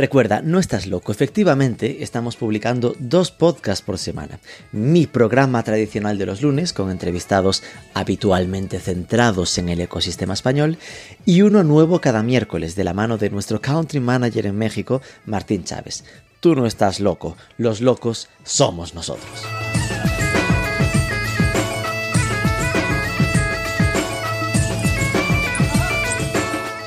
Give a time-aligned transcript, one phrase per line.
[0.00, 4.40] recuerda, no estás loco, efectivamente estamos publicando dos podcasts por semana.
[4.72, 7.62] Mi programa tradicional de los lunes con entrevistados
[7.94, 10.78] habitualmente centrados en el ecosistema español
[11.24, 15.64] y uno nuevo cada miércoles de la mano de nuestro country manager en México, Martín
[15.64, 16.04] Chávez.
[16.40, 19.30] Tú no estás loco, los locos somos nosotros.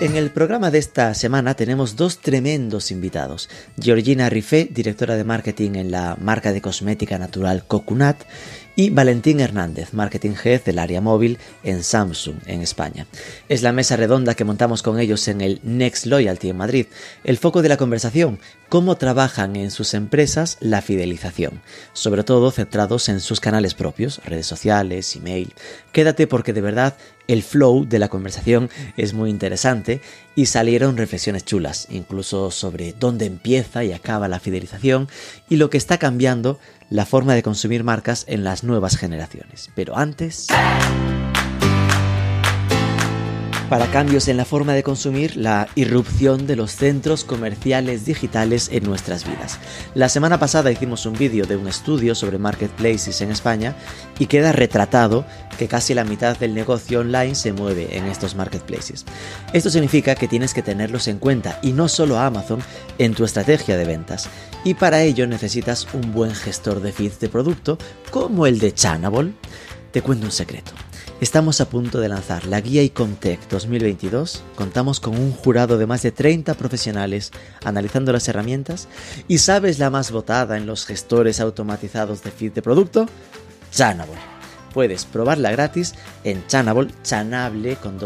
[0.03, 3.49] En el programa de esta semana tenemos dos tremendos invitados.
[3.79, 8.17] Georgina Rifé, directora de marketing en la marca de cosmética natural Coconut,
[8.75, 13.05] y Valentín Hernández, Marketing Head del área móvil en Samsung, en España.
[13.49, 16.87] Es la mesa redonda que montamos con ellos en el Next Loyalty en Madrid.
[17.23, 21.61] El foco de la conversación, cómo trabajan en sus empresas la fidelización,
[21.93, 25.53] sobre todo centrados en sus canales propios, redes sociales, email.
[25.91, 26.95] Quédate porque de verdad
[27.27, 30.01] el flow de la conversación es muy interesante
[30.35, 35.07] y salieron reflexiones chulas, incluso sobre dónde empieza y acaba la fidelización
[35.49, 39.69] y lo que está cambiando la forma de consumir marcas en las nuevas generaciones.
[39.75, 40.47] Pero antes...
[43.73, 48.83] Para cambios en la forma de consumir, la irrupción de los centros comerciales digitales en
[48.83, 49.57] nuestras vidas.
[49.95, 53.75] La semana pasada hicimos un vídeo de un estudio sobre marketplaces en España
[54.19, 55.25] y queda retratado
[55.57, 59.05] que casi la mitad del negocio online se mueve en estos marketplaces.
[59.53, 62.59] Esto significa que tienes que tenerlos en cuenta y no solo a Amazon
[62.99, 64.29] en tu estrategia de ventas.
[64.63, 67.79] Y para ello necesitas un buen gestor de feeds de producto
[68.11, 69.33] como el de Chanable.
[69.91, 70.73] Te cuento un secreto.
[71.23, 74.43] Estamos a punto de lanzar la guía Icomtech 2022.
[74.57, 77.31] Contamos con un jurado de más de 30 profesionales
[77.63, 78.89] analizando las herramientas.
[79.29, 83.05] ¿Y sabes la más votada en los gestores automatizados de feed de producto?
[83.71, 84.17] Chanable.
[84.73, 85.93] Puedes probarla gratis
[86.25, 87.97] en chanable, chanable con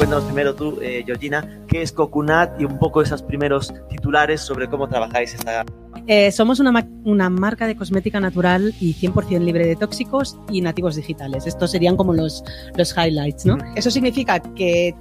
[0.00, 4.66] Cuéntanos primero tú, eh, Georgina, qué es Coconut y un poco esos primeros titulares sobre
[4.66, 5.66] cómo trabajáis esta
[6.06, 10.96] eh, somos una, una, marca de cosmética natural y 100% libre de tóxicos y nativos
[10.96, 11.46] digitales.
[11.46, 12.42] Estos serían como los,
[12.78, 13.58] los highlights, ¿no?
[13.76, 14.94] Eso significa que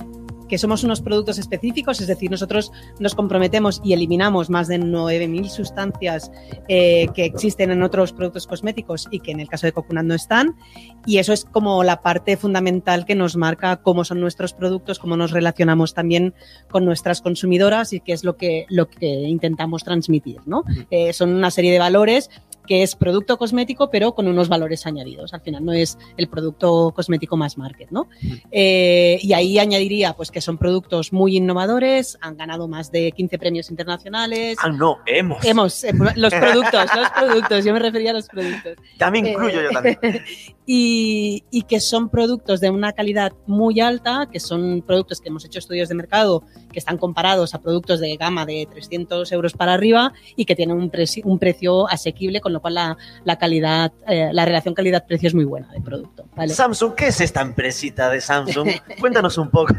[0.50, 5.48] que somos unos productos específicos, es decir, nosotros nos comprometemos y eliminamos más de 9.000
[5.48, 6.32] sustancias
[6.68, 10.16] eh, que existen en otros productos cosméticos y que en el caso de Coconut no
[10.16, 10.56] están.
[11.06, 15.16] Y eso es como la parte fundamental que nos marca cómo son nuestros productos, cómo
[15.16, 16.34] nos relacionamos también
[16.70, 20.42] con nuestras consumidoras y qué es lo que, lo que intentamos transmitir.
[20.46, 20.64] ¿no?
[20.90, 22.30] Eh, son una serie de valores
[22.70, 25.34] que es producto cosmético, pero con unos valores añadidos.
[25.34, 28.08] Al final no es el producto cosmético más market, ¿no?
[28.52, 33.40] Eh, y ahí añadiría, pues, que son productos muy innovadores, han ganado más de 15
[33.40, 34.56] premios internacionales.
[34.62, 35.44] Ah, no, hemos.
[35.44, 38.76] Hemos, eh, los productos, los productos, yo me refería a los productos.
[39.00, 39.98] También incluyo yo también.
[40.68, 45.44] y, y que son productos de una calidad muy alta, que son productos que hemos
[45.44, 49.74] hecho estudios de mercado, que están comparados a productos de gama de 300 euros para
[49.74, 50.92] arriba y que tienen un,
[51.24, 52.76] un precio asequible con lo cual
[53.24, 56.26] la, calidad, eh, la relación calidad-precio es muy buena del producto.
[56.48, 58.70] Samsung, ¿qué es esta empresita de Samsung?
[59.00, 59.74] Cuéntanos un poco.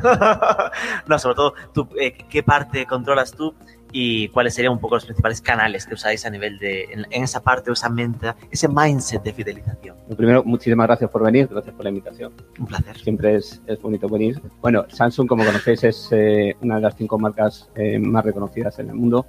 [1.07, 1.55] no, sobre todo,
[1.99, 3.55] eh, ¿qué parte controlas tú?
[3.93, 7.43] y cuáles serían un poco los principales canales que usáis a nivel de, en, esa
[7.43, 9.97] parte, esa mente, ese mindset de fidelización.
[10.09, 12.33] Lo primero, muchísimas gracias por venir, gracias por la invitación.
[12.59, 12.97] Un placer.
[12.99, 14.41] Siempre es, es bonito venir.
[14.61, 17.69] Bueno, Samsung, como conocéis, es eh, una de las cinco marcas
[18.01, 19.27] más reconocidas en el mundo.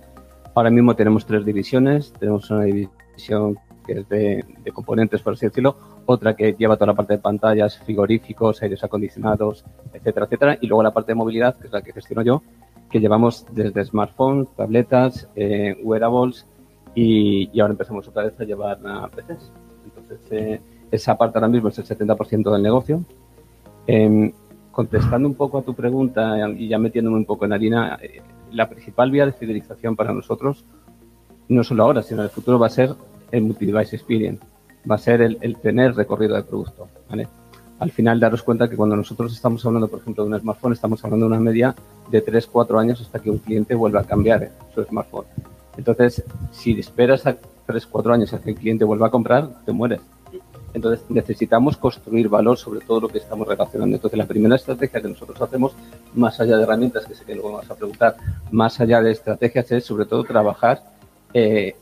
[0.54, 2.14] Ahora mismo tenemos tres divisiones.
[2.20, 3.01] Tenemos una división
[3.86, 7.78] que es de, componentes, por así decirlo, otra que lleva toda la parte de pantallas,
[7.80, 11.94] frigoríficos, aires acondicionados, etcétera, etcétera, y luego la parte de movilidad, que es la que
[11.94, 12.42] gestiono yo,
[12.90, 16.46] que llevamos desde smartphones, tabletas, eh, wearables
[16.94, 19.52] y, ahora empezamos otra vez a llevar a PCs.
[19.86, 23.04] Entonces, eh, esa parte ahora mismo es el 70% del negocio.
[23.88, 24.32] Em,
[24.72, 28.22] contestando un poco a tu pregunta y ya metiéndome un poco en harina, eh,
[28.52, 30.66] la principal vía de fidelización para nosotros
[31.52, 32.96] no solo ahora, sino en el futuro va a ser
[33.32, 34.44] el multi-device experience,
[34.90, 36.88] va a ser el, tener recorrido de producto.
[37.80, 41.04] Al final, daros cuenta que cuando nosotros estamos hablando, por ejemplo, de un smartphone, estamos
[41.04, 41.76] hablando de una media
[42.12, 44.52] de 3-4 años hasta que un cliente vuelva a cambiar ¿eh?
[44.76, 45.26] su smartphone.
[45.78, 47.38] Entonces, si esperas a
[47.68, 50.00] 3-4 años hasta que el cliente vuelva a comprar, te mueres.
[50.76, 53.96] Entonces, necesitamos construir valor sobre todo lo que estamos relacionando.
[53.96, 55.74] Entonces, la primera estrategia que nosotros hacemos,
[56.14, 58.16] más allá de herramientas, que sé que luego vas a preguntar,
[58.52, 60.84] más allá de estrategias, es sobre todo trabajar
[61.34, 61.76] eh,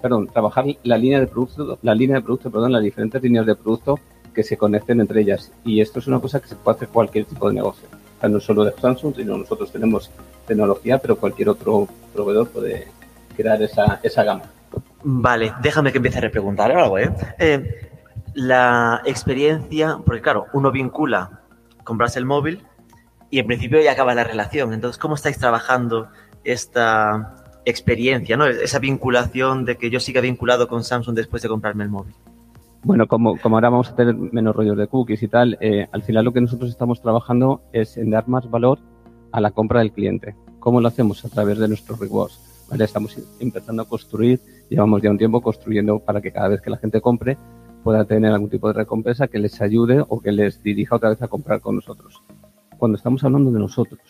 [0.00, 3.54] perdón, trabajar la línea de producto, la línea de producto, perdón, las diferentes líneas de
[3.54, 3.98] producto
[4.34, 5.52] que se conecten entre ellas.
[5.64, 7.88] Y esto es una cosa que se puede hacer cualquier tipo de negocio.
[8.16, 10.10] O sea, no solo de Samsung, sino nosotros tenemos
[10.46, 12.88] tecnología, pero cualquier otro proveedor puede
[13.36, 14.42] crear esa, esa gama.
[15.02, 17.10] Vale, déjame que empiece a repreguntar algo, ¿eh?
[17.38, 17.90] Eh,
[18.34, 21.40] La experiencia, porque claro, uno vincula,
[21.84, 22.64] compras el móvil
[23.30, 24.72] y en principio ya acaba la relación.
[24.72, 26.08] Entonces, ¿cómo estáis trabajando
[26.44, 27.37] esta
[27.70, 28.46] experiencia, ¿no?
[28.46, 32.14] Esa vinculación de que yo siga vinculado con Samsung después de comprarme el móvil.
[32.84, 36.24] Bueno, como, ahora vamos a tener menos rollos de cookies y tal, eh, al final
[36.24, 38.78] lo que nosotros estamos trabajando es en dar más valor
[39.32, 40.36] a la compra del cliente.
[40.60, 41.24] ¿Cómo lo hacemos?
[41.24, 42.38] A través de nuestros rewards.
[42.78, 46.76] Estamos empezando a construir, llevamos ya un tiempo construyendo para que cada vez que la
[46.76, 47.38] gente compre
[47.82, 51.22] pueda tener algún tipo de recompensa que les ayude o que les dirija otra vez
[51.22, 52.22] a comprar con nosotros.
[52.76, 54.00] Cuando estamos hablando de nosotros,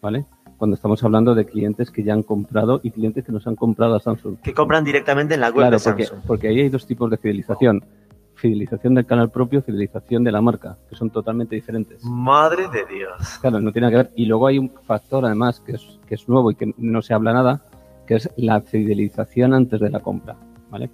[0.00, 0.24] ¿vale?
[0.58, 3.94] Cuando estamos hablando de clientes que ya han comprado y clientes que nos han comprado
[3.94, 4.38] a Samsung.
[4.42, 6.26] Que compran directamente en la web Claro, de porque, Samsung.
[6.26, 7.84] porque ahí hay dos tipos de fidelización.
[8.34, 12.04] Fidelización del canal propio, fidelización de la marca, que son totalmente diferentes.
[12.04, 13.38] Madre de Dios.
[13.40, 14.10] Claro, no tiene que ver.
[14.14, 17.14] Y luego hay un factor, además, que es, que es nuevo y que no se
[17.14, 17.62] habla nada,
[18.06, 20.36] que es la fidelización antes de la compra.
[20.70, 20.90] ¿vale?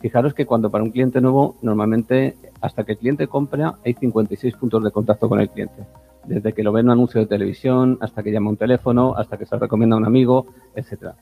[0.00, 4.54] Fijaros que cuando para un cliente nuevo, normalmente, hasta que el cliente compra, hay 56
[4.56, 5.84] puntos de contacto con el cliente.
[6.26, 9.36] Desde que lo ve en un anuncio de televisión, hasta que llama un teléfono, hasta
[9.36, 11.14] que se lo recomienda a un amigo, etcétera.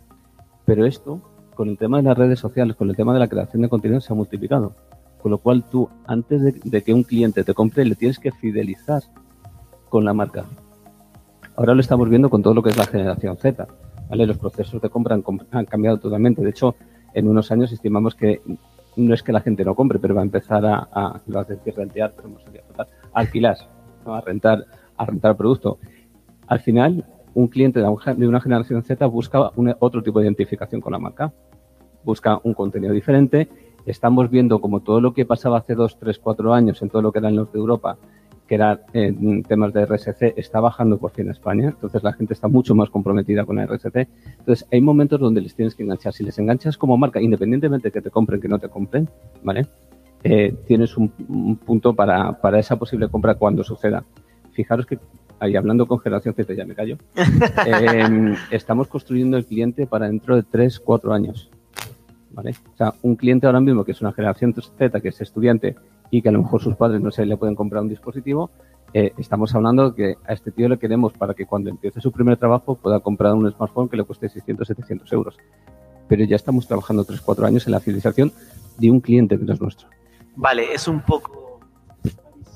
[0.65, 1.21] Pero esto,
[1.55, 4.01] con el tema de las redes sociales, con el tema de la creación de contenido,
[4.01, 4.75] se ha multiplicado.
[5.21, 9.03] Con lo cual tú, antes de, que un cliente te compre, le tienes que fidelizar
[9.89, 10.45] con la marca.
[11.57, 13.67] Ahora lo estamos viendo con todo lo que es la generación Z.
[14.09, 14.27] ¿vale?
[14.27, 15.19] Los procesos de compra
[15.51, 16.43] han, cambiado totalmente.
[16.43, 16.75] De hecho,
[17.15, 18.43] en unos años estimamos que
[18.97, 21.47] no es que la gente no compre, pero va a empezar a, a a
[21.77, 22.31] rentear, pero
[23.13, 23.57] alquilar,
[24.05, 24.65] a rentar,
[24.97, 25.79] a rentar producto.
[26.47, 27.05] Al final,
[27.35, 31.33] un cliente de una- generación Z busca un- otro tipo de identificación con la marca.
[32.05, 33.49] Busca un contenido diferente.
[33.87, 37.13] Estamos viendo como todo lo que pasaba hace dos, tres, cuatro años en todo lo
[37.13, 37.97] que era el norte de Europa,
[38.47, 41.69] que era eh, temas de RSC, está bajando por fin en España.
[41.71, 44.07] Entonces la gente está mucho más comprometida con el RSC.
[44.39, 46.13] Entonces hay momentos donde les tienes que enganchar.
[46.13, 49.09] Si les enganchas como marca, independientemente de que te compren, que no te compren,
[49.43, 49.67] ¿vale?
[50.23, 54.05] Eh, tienes un, un punto para, para esa posible compra cuando suceda.
[54.55, 54.99] Fijaros que,
[55.41, 56.97] ahí hablando con Generación Z, ya me callo,
[57.67, 61.51] eh, estamos construyendo el cliente para dentro de 3, 4 años.
[62.31, 62.55] ¿Vale?
[62.73, 65.77] O sea, un cliente ahora mismo que es una generación Z, que es estudiante
[66.11, 68.51] y que a lo mejor sus padres no se le pueden comprar un dispositivo,
[68.93, 72.37] eh, estamos hablando que a este tío le queremos para que cuando empiece su primer
[72.37, 75.37] trabajo pueda comprar un smartphone que le cueste 600, 700 euros.
[76.09, 78.33] Pero ya estamos trabajando 3, 4 años en la fidelización
[78.79, 79.89] de un cliente que no es nuestro.
[80.37, 81.54] Vale, es un poco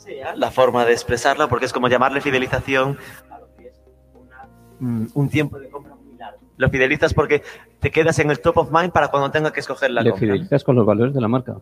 [0.08, 2.96] sea la forma de expresarla porque es como llamarle fidelización
[3.31, 3.81] a lo que es
[4.14, 6.38] una- un tiempo de compra muy largo.
[6.56, 7.43] Lo fidelizas porque
[7.81, 10.26] te quedas en el top of mind para cuando tenga que escoger la le compra.
[10.26, 11.56] fidelizas con los valores de la marca.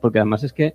[0.00, 0.74] Porque además es que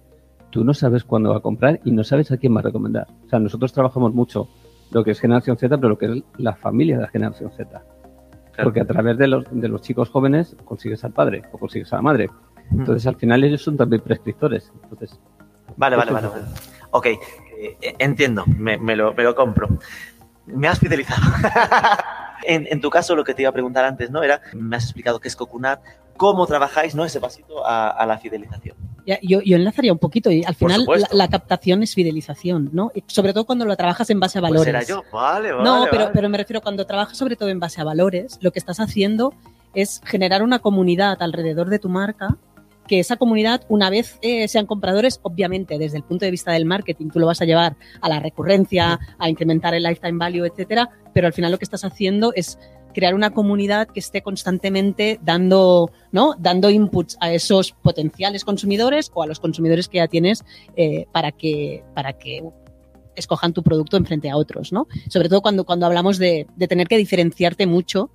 [0.49, 3.07] tú no sabes cuándo va a comprar y no sabes a quién va a recomendar.
[3.25, 4.47] O sea, nosotros trabajamos mucho
[4.91, 7.69] lo que es generación Z, pero lo que es la familia de la generación Z.
[7.69, 8.63] Claro.
[8.63, 11.97] Porque a través de los, de los chicos jóvenes consigues al padre o consigues a
[11.97, 12.29] la madre.
[12.71, 14.71] Entonces, al final ellos son también prescriptores.
[14.83, 15.19] Entonces,
[15.77, 16.27] Vale, vale, vale.
[16.91, 19.69] Ok, eh, entiendo, me, me lo, me lo compro.
[20.45, 21.21] Me has fidelizado.
[22.43, 24.23] en, en tu caso, lo que te iba a preguntar antes, ¿no?
[24.23, 25.81] Era, me has explicado qué es Cocunar,
[26.17, 27.05] cómo trabajáis, ¿no?
[27.05, 28.75] Ese pasito a, a la fidelización.
[29.05, 32.91] Ya, yo, yo enlazaría un poquito y al final la, la captación es fidelización, ¿no?
[32.93, 34.67] Y sobre todo cuando lo trabajas en base a Pues valores.
[34.69, 35.63] era yo, vale, vale.
[35.63, 36.13] no, pero, vale.
[36.13, 39.33] pero me refiero cuando trabajas sobre todo en base a valores, lo que estás haciendo
[39.73, 42.35] es generar una comunidad alrededor de tu marca,
[42.89, 46.65] que esa comunidad, una vez eh, sean compradores, obviamente desde el punto de vista del
[46.65, 50.89] marketing, tú lo vas a llevar a la recurrencia, a incrementar el lifetime value, etcétera,
[51.13, 52.57] pero al final lo que estás haciendo es
[52.95, 56.33] crear una comunidad que esté constantemente dando, ¿no?
[56.39, 60.43] dando inputs a esos potenciales consumidores o a los consumidores que ya tienes
[60.75, 62.43] eh, para que, para que
[63.15, 64.87] escojan tu producto en frente a otros, ¿no?
[65.09, 68.09] Sobre todo cuando, cuando hablamos de, de tener que diferenciarte mucho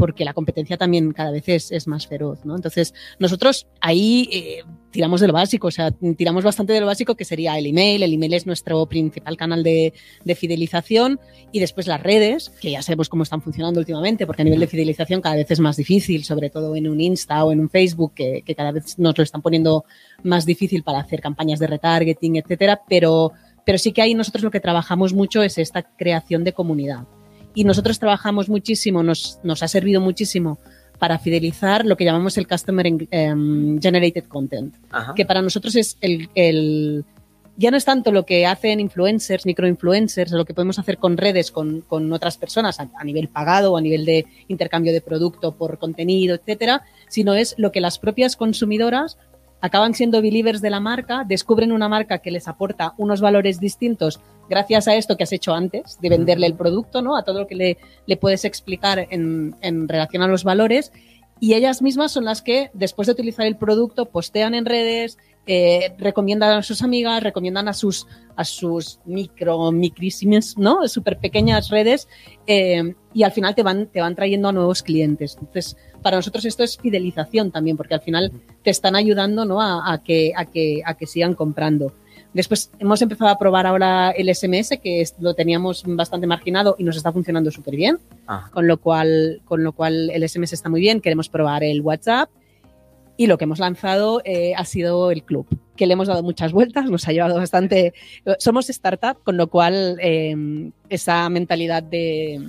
[0.00, 2.56] porque la competencia también cada vez es, más feroz, ¿no?
[2.56, 7.16] Entonces, nosotros ahí eh, tiramos de lo básico, o sea, tiramos bastante de lo básico
[7.16, 9.92] que sería el email, el email es nuestro principal canal de,
[10.24, 11.20] de fidelización
[11.52, 14.68] y después las redes, que ya sabemos cómo están funcionando últimamente, porque a nivel de
[14.68, 18.14] fidelización cada vez es más difícil, sobre todo en un Insta o en un Facebook,
[18.14, 19.84] que, que cada vez nos lo están poniendo
[20.22, 23.32] más difícil para hacer campañas de retargeting, etcétera, pero,
[23.66, 27.06] pero sí que ahí nosotros lo que trabajamos mucho es esta creación de comunidad.
[27.54, 30.58] Y nosotros trabajamos muchísimo, nos, nos ha servido muchísimo
[30.98, 35.14] para fidelizar lo que llamamos el Customer em, Generated Content, Ajá.
[35.14, 37.04] que para nosotros es el, el-
[37.56, 41.16] ya no es tanto lo que hacen influencers, microinfluencers, o lo que podemos hacer con
[41.18, 45.00] redes, con, con otras personas a, a nivel pagado o a nivel de intercambio de
[45.02, 49.18] producto por contenido, etcétera, sino es lo que las propias consumidoras
[49.60, 54.20] acaban siendo believers de la marca, descubren una marca que les aporta unos valores distintos
[54.50, 57.16] gracias a esto que has hecho antes, de venderle el producto, ¿no?
[57.16, 60.92] A todo lo que le, le puedes explicar en, en relación a los valores.
[61.42, 65.16] Y ellas mismas son las que, después de utilizar el producto, postean en redes,
[65.46, 70.86] eh, recomiendan a sus amigas, recomiendan a sus, a sus micro, micrísimas, ¿no?
[70.86, 72.08] Súper pequeñas redes
[72.46, 75.38] eh, y al final te van, te van trayendo a nuevos clientes.
[75.40, 79.62] Entonces, para nosotros esto es fidelización también, porque al final te están ayudando, ¿no?
[79.62, 81.94] A, a que, a, que, a que sigan comprando.
[82.32, 86.84] Después hemos empezado a probar ahora el SMS, que es, lo teníamos bastante marginado y
[86.84, 88.48] nos está funcionando súper bien, Ah.
[88.52, 91.00] con, lo cual, con lo cual el SMS está muy bien.
[91.00, 92.30] Queremos probar el WhatsApp
[93.16, 95.46] y lo que hemos lanzado eh, ha sido el club,
[95.76, 97.94] que le hemos dado muchas vueltas, nos ha llevado bastante...
[98.38, 102.48] Somos startup, con lo cual eh, esa mentalidad de,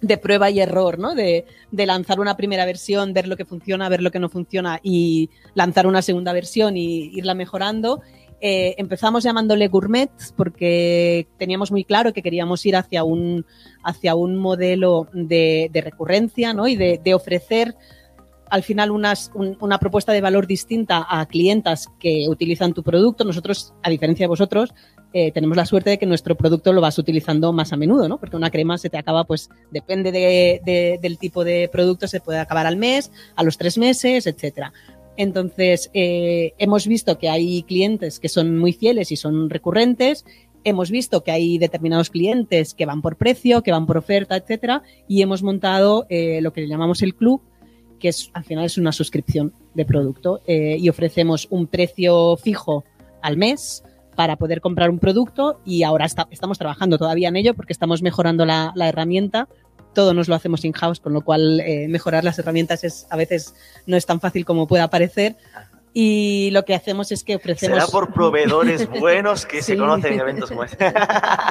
[0.00, 1.14] de prueba y error, ¿no?
[1.14, 4.80] De, de, lanzar una primera versión, ver lo que funciona, ver lo que no funciona
[4.82, 8.00] y lanzar una segunda versión y irla mejorando.
[8.40, 13.46] Eh, empezamos llamándole gourmet porque teníamos muy claro que queríamos ir hacia un,
[13.82, 16.68] hacia un modelo de, recurrencia ¿no?
[16.68, 17.74] y de, ofrecer
[18.50, 23.24] al final unas, un, una propuesta de valor distinta a clientas que utilizan tu producto.
[23.24, 24.72] Nosotros, a diferencia de vosotros,
[25.12, 28.18] eh, tenemos la suerte de que nuestro producto lo vas utilizando más a menudo, ¿no?
[28.18, 32.20] Porque una crema se te acaba, pues depende de, de, del tipo de producto, se
[32.20, 34.72] puede acabar al mes, a los tres meses, etcétera.
[35.16, 40.24] Entonces, eh, hemos visto que hay clientes que son muy fieles y son recurrentes.
[40.64, 44.82] Hemos visto que hay determinados clientes que van por precio, que van por oferta, etcétera,
[45.08, 47.40] y hemos montado eh, lo que llamamos el club,
[48.00, 52.84] que es, al final es una suscripción de producto eh, y ofrecemos un precio fijo
[53.22, 53.84] al mes
[54.16, 58.46] para poder comprar un producto y ahora estamos trabajando todavía en ello porque estamos mejorando
[58.46, 59.46] la herramienta.
[59.96, 63.54] Todo nos lo hacemos in-house, con lo cual eh, mejorar las herramientas es, a veces
[63.86, 65.36] no es tan fácil como pueda parecer.
[65.94, 67.78] Y lo que hacemos es que ofrecemos...
[67.78, 69.72] Será por proveedores buenos que sí.
[69.72, 70.92] se conocen en eventos como este.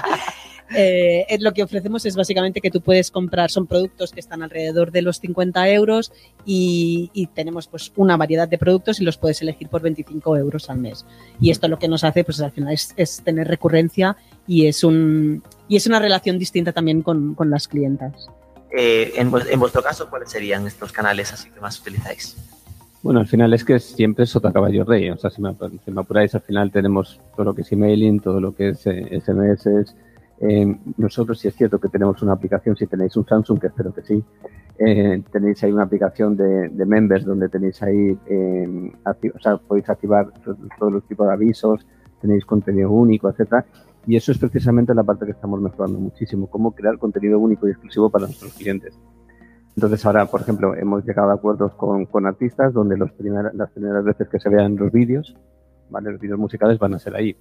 [0.74, 4.92] Eh, lo que ofrecemos es básicamente que tú puedes comprar, son productos que están alrededor
[4.92, 6.12] de los 50 euros
[6.46, 10.70] y, y, tenemos pues una variedad de productos y los puedes elegir por 25 euros
[10.70, 11.06] al mes.
[11.40, 14.18] Y esto lo que nos hace pues al final es, es tener recurrencia
[14.48, 18.28] y es, un, y es una relación distinta también con, con las clientas.
[18.76, 22.36] Eh, en, en, vuestro caso, ¿cuáles serían estos canales así que más utilizáis?
[23.02, 25.12] Bueno, al final es que siempre es sota caballo rey.
[25.12, 25.56] O sea, si me,
[25.86, 28.88] si me apuráis, al final tenemos todo lo que es emailing, todo lo que es
[28.88, 29.94] eh, SMS,
[30.40, 33.94] eh, nosotros sí es cierto que tenemos una aplicación, si tenéis un Samsung, que espero
[33.94, 34.24] que sí,
[34.78, 40.32] eh, tenéis ahí una aplicación de, members donde tenéis ahí, eh, o sea, podéis activar
[40.78, 41.86] todos los tipos de avisos,
[42.22, 43.66] tenéis contenido único, etcétera.
[44.08, 47.72] Y eso es precisamente la parte que estamos mejorando muchísimo, cómo crear contenido único y
[47.72, 49.00] exclusivo para nuestros clientes.
[49.76, 53.10] Entonces ahora, por ejemplo, hemos llegado a acuerdos con, con artistas donde los
[53.54, 55.36] las primeras veces que se vean los vídeos,
[55.90, 56.12] ¿vale?
[56.12, 57.36] los vídeos musicales van a ser ahí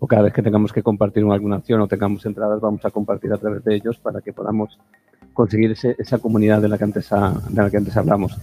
[0.00, 3.32] o cada vez que tengamos que compartir alguna acción o tengamos entradas, vamos a compartir
[3.32, 4.78] a través de ellos para que podamos
[5.34, 8.36] conseguir ese, esa comunidad de la, que antes de la que antes hablamos.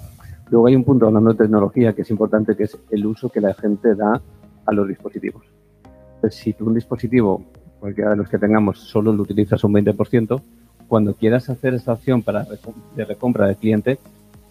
[0.52, 3.42] Luego hay un punto hablando de tecnología que es importante, que es el uso que
[3.42, 4.22] la gente da
[4.66, 5.44] a los dispositivos.
[6.30, 7.44] Si tú un dispositivo,
[7.80, 10.42] cualquiera de los que tengamos, solo lo utilizas un 20%,
[10.88, 12.46] cuando quieras hacer esta opción para
[12.96, 13.98] de recompra del cliente,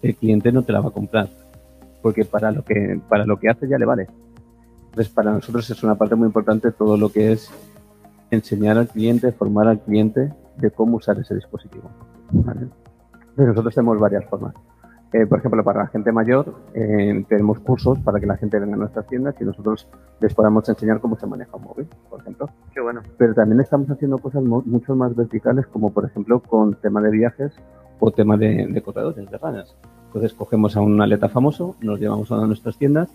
[0.01, 1.29] el cliente no te la va a comprar,
[2.01, 4.07] porque para lo que, para lo que hace ya le vale.
[4.97, 7.51] Entonces, para nosotros es una parte muy importante todo lo que es
[8.31, 11.91] enseñar al cliente, formar al cliente de cómo usar ese dispositivo.
[12.31, 12.67] ¿vale?
[13.35, 14.55] Nosotros tenemos varias formas.
[15.13, 18.73] Eh, por ejemplo, para la gente mayor, eh, tenemos cursos para que la gente venga
[18.73, 19.87] a nuestras tiendas y nosotros
[20.19, 22.49] les podamos enseñar cómo se maneja un móvil, por ejemplo.
[22.73, 23.03] Qué bueno.
[23.19, 27.53] Pero también estamos haciendo cosas mucho más verticales, como por ejemplo con tema de viajes
[27.99, 29.77] o tema de, de corredores, de runners.
[30.07, 33.11] Entonces, cogemos a un atleta famoso, nos llevamos a nuestras tiendas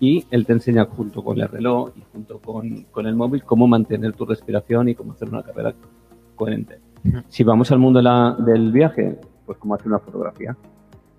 [0.00, 3.66] y él te enseña junto con el reloj y junto con, con, el móvil cómo
[3.66, 5.74] mantener tu respiración y cómo hacer una carrera
[6.34, 6.80] coherente.
[7.28, 10.56] Si vamos al mundo de la, del viaje, pues cómo hacer una fotografía.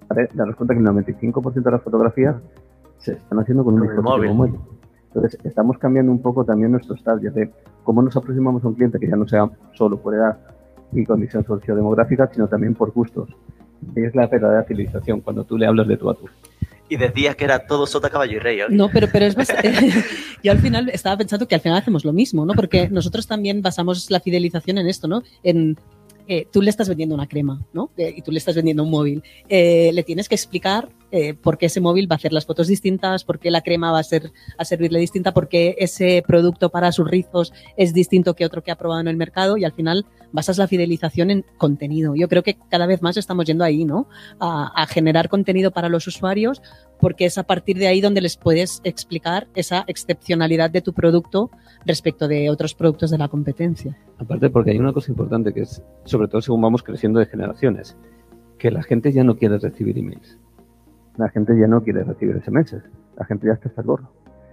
[0.10, 0.30] ¿Vale?
[0.34, 2.36] Daros cuenta que el 95% de las fotografías
[2.98, 4.56] se están haciendo con un dispositivo móvil.
[5.08, 7.52] Entonces, estamos cambiando un poco también nuestros targets de
[7.84, 10.38] cómo nos aproximamos a un cliente que ya no sea solo por edad
[10.92, 13.30] y condición sociodemográfica, sino también por gustos.
[13.96, 16.26] Y es la verdadera civilización, cuando tú le hablas de tú a tú
[16.90, 18.60] y decías que era todo sota, caballo y rey.
[18.70, 19.74] No, pero, pero es bastante...
[20.44, 22.54] Yo al final estaba pensando que al final hacemos lo mismo, ¿no?
[22.54, 25.24] Porque nosotros también basamos la fidelización en esto, ¿no?
[25.44, 25.78] En
[26.28, 27.92] eh, tú le estás vendiendo una crema, ¿no?
[27.98, 29.24] Eh, y tú le estás vendiendo un móvil.
[29.48, 30.90] Eh, le tienes que explicar
[31.42, 34.00] por qué ese móvil va a hacer las fotos distintas, por qué la crema va
[34.00, 38.46] a, ser, a servirle distinta, por qué ese producto para sus rizos es distinto que
[38.46, 42.14] otro que ha probado en el mercado y al final basas la fidelización en contenido.
[42.16, 44.08] Yo creo que cada vez más estamos yendo ahí, ¿no?
[44.40, 46.62] A, generar contenido para los usuarios
[47.00, 51.50] porque es a partir de ahí donde les puedes explicar esa excepcionalidad de tu producto
[51.86, 53.98] respecto de otros productos de la competencia.
[54.20, 57.98] Aparte porque hay una cosa importante que es, sobre todo según vamos creciendo de generaciones,
[58.60, 60.38] que la gente ya no quiere recibir emails.
[61.18, 62.76] La gente ya no quiere recibir SMS.
[63.18, 64.12] La gente ya está hasta el gorro.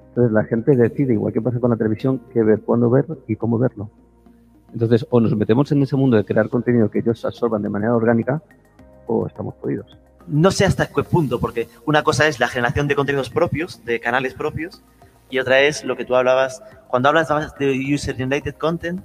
[0.09, 3.37] Entonces la gente decide, igual que pasa con la televisión, qué ver, cuándo ver y
[3.37, 3.91] cómo verlo.
[4.73, 7.95] Entonces, o nos metemos en ese mundo de crear contenido que ellos absorban de manera
[7.95, 8.43] orgánica,
[9.07, 9.99] o estamos jodidos.
[10.26, 14.00] No sé hasta qué punto, porque una cosa es la generación de contenidos propios, de
[14.00, 14.83] canales propios,
[15.31, 19.00] y otra es lo que tú hablabas, cuando hablas de User Generated Content,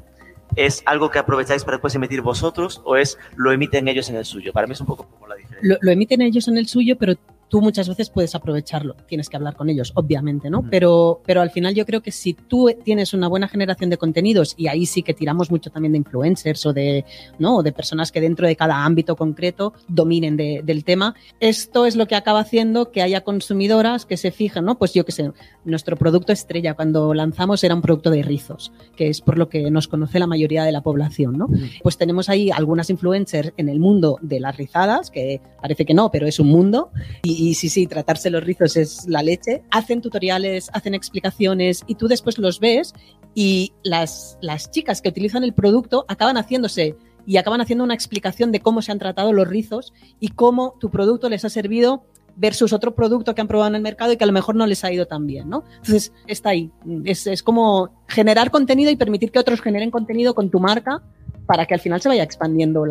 [0.55, 4.25] ¿es algo que aprovecháis para después emitir vosotros o es lo emiten ellos en el
[4.25, 4.53] suyo?
[4.53, 5.75] Para mí es un poco como la diferencia.
[5.75, 7.15] Lo, lo emiten ellos en el suyo, pero
[7.49, 8.95] tú muchas veces puedes aprovecharlo.
[9.07, 10.63] Tienes que hablar con ellos, obviamente, ¿no?
[10.69, 14.53] Pero, pero al final yo creo que si tú tienes una buena generación de contenidos,
[14.57, 17.05] y ahí sí que tiramos mucho también de influencers o de,
[17.39, 17.57] ¿no?
[17.57, 21.95] O de personas que dentro de cada ámbito concreto dominen de- del tema, esto es
[21.95, 24.77] lo que acaba haciendo que haya consumidoras que se fijan, ¿no?
[24.77, 25.31] Pues yo qué sé,
[25.63, 29.71] nuestro producto estrella cuando lanzamos era un producto de rizos, que es por lo que
[29.71, 31.47] nos conoce la mayoría de la población, ¿no?
[31.83, 36.11] Pues tenemos ahí algunas influencers en el mundo de las rizadas, que parece que no,
[36.11, 36.89] pero es un mundo,
[37.23, 39.61] y, y sí, sí, tratarse los rizos es la leche.
[39.69, 42.95] Hacen tutoriales, hacen explicaciones y tú después los ves
[43.35, 46.95] y las, las chicas que utilizan el producto acaban haciéndose
[47.27, 50.89] y acaban haciendo una explicación de cómo se han tratado los rizos y cómo tu
[50.89, 52.03] producto les ha servido
[52.37, 54.65] versus otro producto que han probado en el mercado y que a lo mejor no
[54.65, 55.63] les ha ido tan bien, ¿no?
[55.77, 56.71] Entonces, está ahí.
[57.03, 61.03] Es, es como generar contenido y permitir que otros generen contenido con tu marca
[61.47, 62.85] para que al final se vaya expandiendo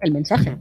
[0.00, 0.56] el mensaje.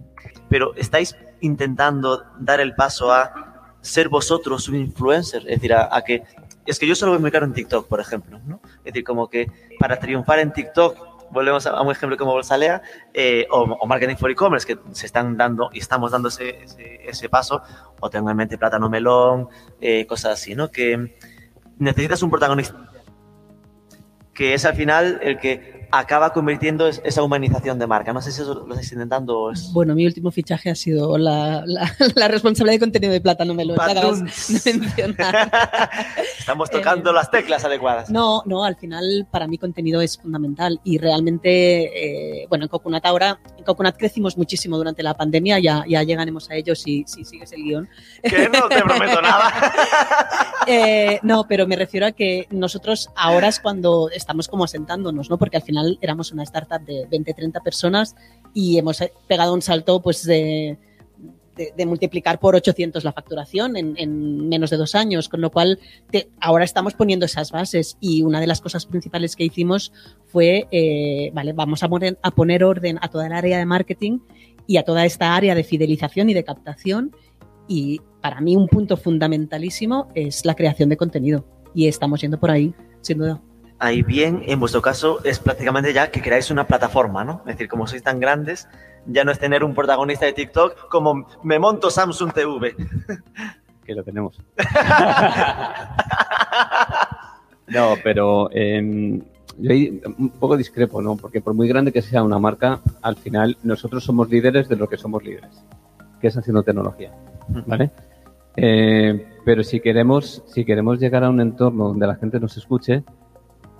[0.49, 6.23] Pero estáis intentando dar el paso a ser vosotros un influencer, es decir, a, que
[6.65, 8.59] es que yo solo veo muy claro en TikTok, por ejemplo, ¿no?
[8.79, 9.47] Es decir, como que
[9.79, 12.81] para triunfar en TikTok, volvemos a, un ejemplo como Bolsalea,
[13.13, 17.61] eh, o, Marketing for E-Commerce, que se están dando y estamos dando ese paso,
[18.01, 19.47] o tengo en mente Plátano Melón,
[19.79, 20.69] eh, cosas así, ¿no?
[20.69, 21.15] Que
[21.77, 22.87] necesitas un protagonista
[24.37, 28.13] que es al final el que acaba convirtiendo es- esa humanización de marca.
[28.13, 29.71] No sé si eso lo estáis intentando es...
[29.73, 33.77] Bueno, mi último fichaje ha sido la, la, la responsable de contenido de Plátano Melón.
[33.77, 34.63] la acabas Patum.
[34.63, 35.51] de mencionar.
[36.39, 38.09] Estamos tocando Eh, las teclas adecuadas.
[38.09, 43.05] No, no, al final para mí contenido es fundamental y realmente, eh, bueno, en Coconut
[43.05, 47.23] ahora, en Coconut crecimos muchísimo durante la pandemia, ya, ya llegaremos a ello si, si
[47.25, 47.89] sigues el guion.
[48.23, 49.51] Que no te prometo nada.
[50.67, 55.37] Eh, no, pero me refiero a que nosotros ahora es cuando estamos como asentándonos, ¿no?
[55.37, 58.15] Porque al final éramos una startup de 20, 30 personas
[58.53, 60.77] y hemos eh, pegado un salto pues de,
[61.55, 65.51] de, de multiplicar por 800 la facturación en, en menos de dos años, con lo
[65.51, 65.79] cual
[66.11, 69.91] te- ahora estamos poniendo esas bases y una de las cosas principales que hicimos
[70.25, 74.19] fue, eh, vale, vamos a poner, a poner orden a toda el área de marketing
[74.67, 77.15] y a toda esta área de fidelización y de captación
[77.67, 81.45] y para mí un punto fundamentalísimo es la creación de contenido.
[81.73, 83.41] Y estamos yendo por ahí, sin duda.
[83.79, 87.41] Ahí bien, en vuestro caso es prácticamente ya que creáis una plataforma, ¿no?
[87.41, 88.67] Es decir, como sois tan grandes,
[89.05, 92.75] ya no es tener un protagonista de TikTok como me monto Samsung TV.
[93.85, 94.41] que lo tenemos.
[97.67, 99.21] no, pero eh,
[99.57, 101.15] yo ahí un poco discrepo, ¿no?
[101.15, 104.87] Porque por muy grande que sea una marca, al final nosotros somos líderes de lo
[104.87, 105.63] que somos líderes,
[106.21, 107.11] que es haciendo tecnología,
[107.65, 107.91] ¿vale?
[108.55, 113.03] Eh, pero si queremos, si queremos llegar a un entorno donde la gente nos escuche,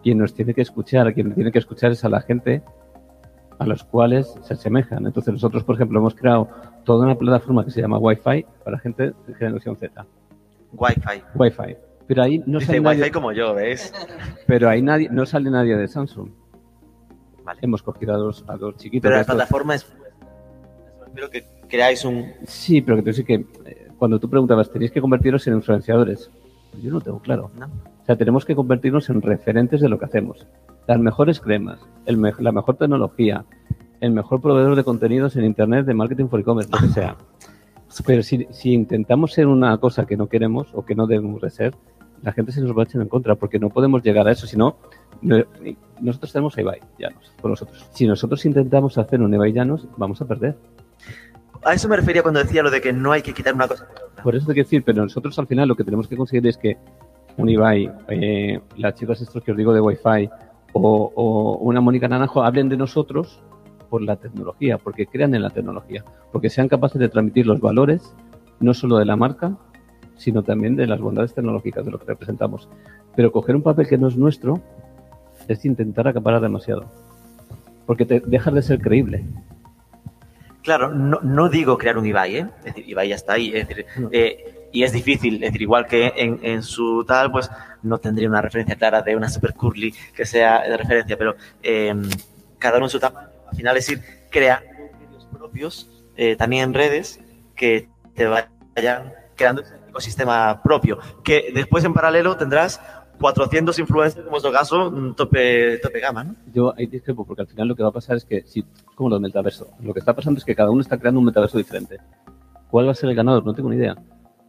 [0.08, 2.62] quien nos tiene que escuchar, quien tiene que escuchar es a la gente
[3.60, 5.06] a los cuales se asemejan.
[5.06, 6.48] Entonces nosotros, por ejemplo, hemos creado
[6.86, 10.06] toda una plataforma que se llama Wi-Fi para gente de generación Z.
[10.72, 11.24] Wi-Fi.
[11.36, 11.76] Wi-Fi.
[12.08, 13.94] Pero ahí no Dice sale Wi-Fi nadie, como yo, ¿ves?
[14.48, 16.30] pero ahí nadie, no sale nadie de Samsung.
[17.44, 17.60] Vale.
[17.62, 19.10] Hemos cogido a dos, a dos chiquitos.
[19.10, 19.94] Pero la plataforma es...
[21.06, 22.32] Espero que creáis un...
[22.46, 23.34] Sí, pero que te decir que
[23.66, 26.32] eh, cuando tú preguntabas, tenéis que convertiros en influenciadores.
[26.82, 27.52] Yo no tengo claro.
[27.58, 27.66] ¿no?
[27.66, 30.46] O sea, tenemos que convertirnos en referentes de lo que hacemos.
[30.88, 33.46] Las mejores cremas, el me- la mejor tecnología,
[34.00, 37.16] el mejor proveedor de contenidos en Internet de marketing for e-commerce, lo que sea.
[38.06, 41.50] Pero si, si intentamos ser una cosa que no queremos o que no debemos de
[41.50, 41.74] ser,
[42.22, 44.46] la gente se nos va a echar en contra porque no podemos llegar a eso.
[44.48, 44.78] Si no,
[45.22, 45.44] no-
[46.00, 47.88] nosotros tenemos a Ibai Llanos con nosotros.
[47.92, 50.56] Si nosotros intentamos hacer un Ibai Llanos, vamos a perder.
[51.64, 53.88] A eso me refería cuando decía lo de que no hay que quitar una cosa
[53.88, 54.07] por.
[54.24, 56.58] Por eso te quiero decir, pero nosotros al final lo que tenemos que conseguir es
[56.58, 56.78] que
[57.38, 60.30] un Ibai, eh, las chicas estos que os digo de Wi-Fi
[60.74, 63.42] o, una Mónica Naranjo hablen de nosotros
[63.90, 68.14] por la tecnología, porque crean en la tecnología, porque sean capaces de transmitir los valores,
[68.60, 69.56] no solo de la marca,
[70.16, 72.68] sino también de las bondades tecnológicas de lo que representamos.
[73.16, 74.62] Pero coger un papel que no es nuestro
[75.48, 76.86] es intentar acaparar demasiado,
[77.86, 79.26] porque te dejas de ser creíble.
[80.68, 82.48] Claro, no, no digo crear un Ibai, ¿eh?
[82.60, 83.56] Es decir, Ibai ya está ahí.
[83.56, 87.50] Es decir, eh, y es difícil, es decir, igual que en, en, su tal, pues
[87.84, 91.96] no tendría una referencia clara de una super curly que sea de referencia, pero eh,
[92.60, 93.30] cada uno en su tamaño.
[93.50, 94.68] Al final es ir creando
[95.00, 97.22] medios propios, eh, también en redes,
[97.56, 102.82] que te vayan creando ese ecosistema propio, que después en paralelo tendrás
[103.20, 106.36] 400 influencers, en vuestro caso, tope, tope gama, ¿no?
[106.54, 108.64] Yo ahí discrepo, porque al final lo que va a pasar es que, si,
[108.96, 111.26] como lo del metaverso, lo que está pasando es que cada uno está creando un
[111.26, 111.98] metaverso diferente.
[112.70, 113.46] ¿Cuál va a ser el ganador?
[113.46, 113.96] No tengo ni idea.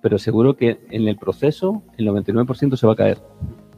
[0.03, 3.19] Pero seguro que en el proceso el 99% se va a caer.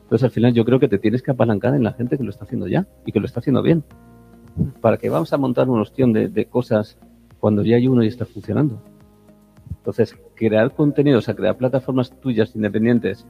[0.03, 2.31] Entonces al final yo creo que te tienes que apalancar en la gente que lo
[2.31, 3.85] está haciendo ya y que lo está haciendo bien.
[4.81, 6.99] ¿Para que vamos a montar una opción de, de cosas
[7.39, 8.83] cuando ya hay uno y está funcionando?
[9.77, 13.27] Entonces, crear contenidos, o sea, crear plataformas tuyas independientes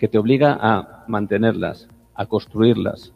[0.00, 3.12] que te obliga a mantenerlas, a construirlas,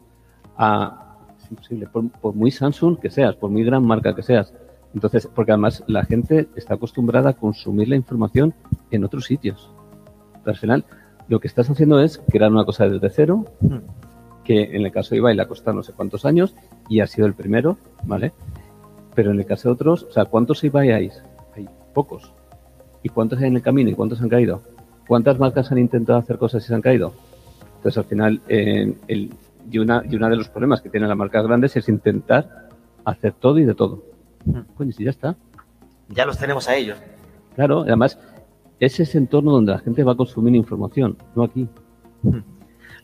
[0.55, 4.53] a, es imposible, por, por, muy Samsung que seas, por muy gran marca que seas.
[4.93, 8.53] Entonces, porque además la gente está acostumbrada a consumir la información
[8.91, 9.71] en otros sitios.
[10.43, 10.85] Pero al final,
[11.27, 13.45] lo que estás haciendo es crear una cosa desde cero,
[14.43, 16.53] que en el caso de Ibai le ha costado no sé cuántos años
[16.87, 18.31] y ha sido el primero, ¿vale?
[19.15, 21.09] Pero en el caso de otros, o sea, ¿cuántos Ibai hay?
[21.55, 22.31] Hay pocos.
[23.01, 24.61] ¿Y cuántos hay en el camino y cuántos han caído?
[25.07, 27.13] ¿Cuántas marcas han intentado hacer cosas y se han caído?
[27.77, 29.31] Entonces, al final, eh, el,
[29.69, 32.69] y, una, y uno de los problemas que tienen las marcas grandes es intentar
[33.03, 34.03] hacer todo y de todo.
[34.75, 35.35] Coño, si ya está.
[36.09, 36.97] Ya los tenemos a ellos.
[37.55, 38.19] Claro, además,
[38.79, 41.67] es ese entorno donde la gente va a consumir información, no aquí.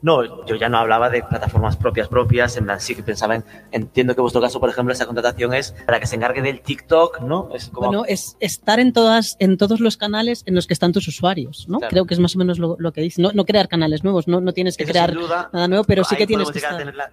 [0.02, 3.44] No, yo ya no hablaba de plataformas propias propias, en plan, sí que pensaba en,
[3.72, 7.22] entiendo que vuestro caso, por ejemplo, esa contratación es para que se encargue del TikTok,
[7.22, 7.50] ¿no?
[7.54, 7.88] Es como...
[7.88, 11.68] Bueno, es estar en todas, en todos los canales en los que están tus usuarios,
[11.68, 11.78] ¿no?
[11.78, 11.92] Claro.
[11.92, 13.22] Creo que es más o menos lo, lo que dice.
[13.22, 16.04] No, no, crear canales nuevos, no, no tienes que Eso crear duda, nada nuevo, pero
[16.04, 16.78] sí que tienes que estar...
[16.78, 17.12] tener la,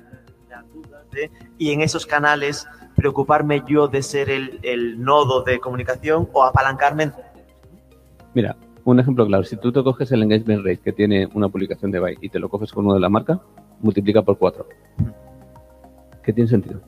[0.49, 5.61] la duda de, y en esos canales preocuparme yo de ser el, el nodo de
[5.61, 7.13] comunicación o apalancarme en...
[8.35, 8.57] Mira,
[8.91, 12.01] un ejemplo claro, si tú te coges el engagement rate que tiene una publicación de
[12.01, 13.41] Buy y te lo coges con uno de la marca,
[13.81, 14.67] multiplica por cuatro.
[16.23, 16.81] ¿Qué tiene sentido?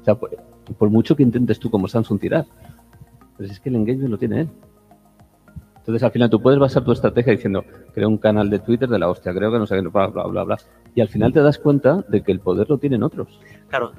[0.00, 0.30] O sea, por,
[0.78, 2.44] por, mucho que intentes tú como Samsung tirar,
[3.36, 4.48] pero es que el engagement lo tiene él.
[5.78, 8.98] Entonces al final tú puedes basar tu estrategia diciendo, creo un canal de Twitter de
[8.98, 10.58] la hostia, creo que no sé qué, bla, bla, bla, bla.
[10.94, 13.40] Y al final te das cuenta de que el poder lo tienen otros.
[13.68, 13.92] Claro,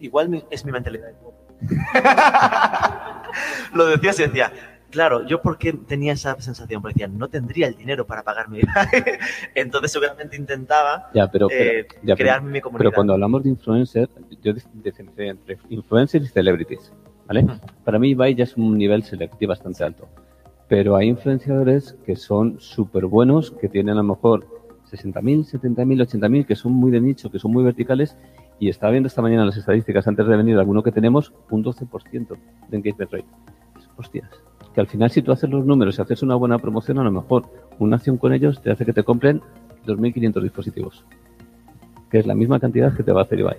[0.00, 1.12] igual es mi mentalidad.
[3.74, 4.52] lo decía y decía,
[4.92, 8.60] claro, yo porque tenía esa sensación, porque decía, no tendría el dinero para pagarme.
[9.56, 12.84] Entonces seguramente intentaba ya, pero, eh, ya, crearme pero, mi comunidad.
[12.84, 14.08] Pero cuando hablamos de influencer,
[14.42, 16.92] yo diferencio entre influencers y celebrities,
[17.26, 17.46] ¿vale?
[17.84, 20.08] Para mí Ibai ya es un nivel selectivo bastante alto.
[20.68, 24.46] Pero hay influenciadores que son súper buenos, que tienen a lo mejor
[24.90, 28.16] 60.000, 70.000, 80.000, que son muy de nicho, que son muy verticales.
[28.58, 32.36] Y estaba viendo esta mañana las estadísticas antes de venir, alguno que tenemos, un 12%
[32.68, 33.26] de engagement rate.
[33.96, 34.30] Hostias,
[34.74, 37.10] que al final si tú haces los números y haces una buena promoción, a lo
[37.10, 37.44] mejor
[37.78, 39.42] una acción con ellos te hace que te compren
[39.86, 41.04] 2.500 dispositivos,
[42.10, 43.56] que es la misma cantidad que te va a hacer Ibai.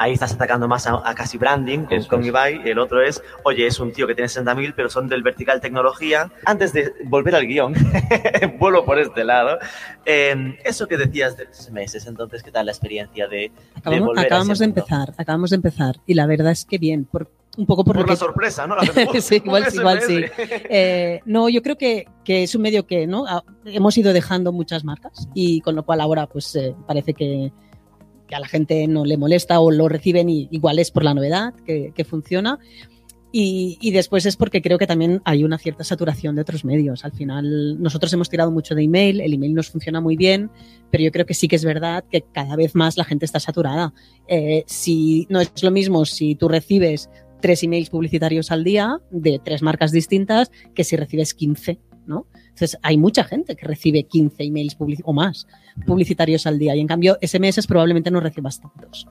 [0.00, 2.60] Ahí estás atacando más a, a casi branding con, con Ibai.
[2.64, 6.30] El otro es, oye, es un tío que tiene 60.000, pero son del vertical tecnología.
[6.46, 7.74] Antes de volver al guion,
[8.60, 9.58] vuelvo por este lado.
[10.06, 14.06] Eh, eso que decías de los meses, entonces, ¿qué tal la experiencia de, acabamos, de
[14.06, 15.96] volver acabamos a de empezar, acabamos de empezar.
[16.06, 17.28] Y la verdad es que bien, por,
[17.58, 18.16] un poco por, por la que...
[18.16, 18.76] sorpresa, ¿no?
[18.76, 18.82] La
[19.20, 20.20] sí, igual, igual sí.
[20.70, 23.24] Eh, no, yo creo que, que, es un medio que no
[23.64, 27.52] hemos ido dejando muchas marcas y con lo cual ahora pues eh, parece que,
[28.28, 31.14] que, a la gente no le molesta o lo reciben y igual es por la
[31.14, 32.60] novedad que, que funciona.
[33.30, 37.04] Y, y, después es porque creo que también hay una cierta saturación de otros medios.
[37.04, 40.50] Al final, nosotros hemos tirado mucho de email, el email nos funciona muy bien,
[40.90, 43.38] pero yo creo que sí que es verdad que cada vez más la gente está
[43.38, 43.92] saturada.
[44.28, 49.40] Eh, si no es lo mismo si tú recibes tres emails publicitarios al día de
[49.42, 52.26] tres marcas distintas que si recibes 15, ¿no?
[52.34, 55.46] Entonces, hay mucha gente que recibe 15 emails o más
[55.86, 59.06] publicitarios al día y en cambio SMS probablemente no recibas tantos.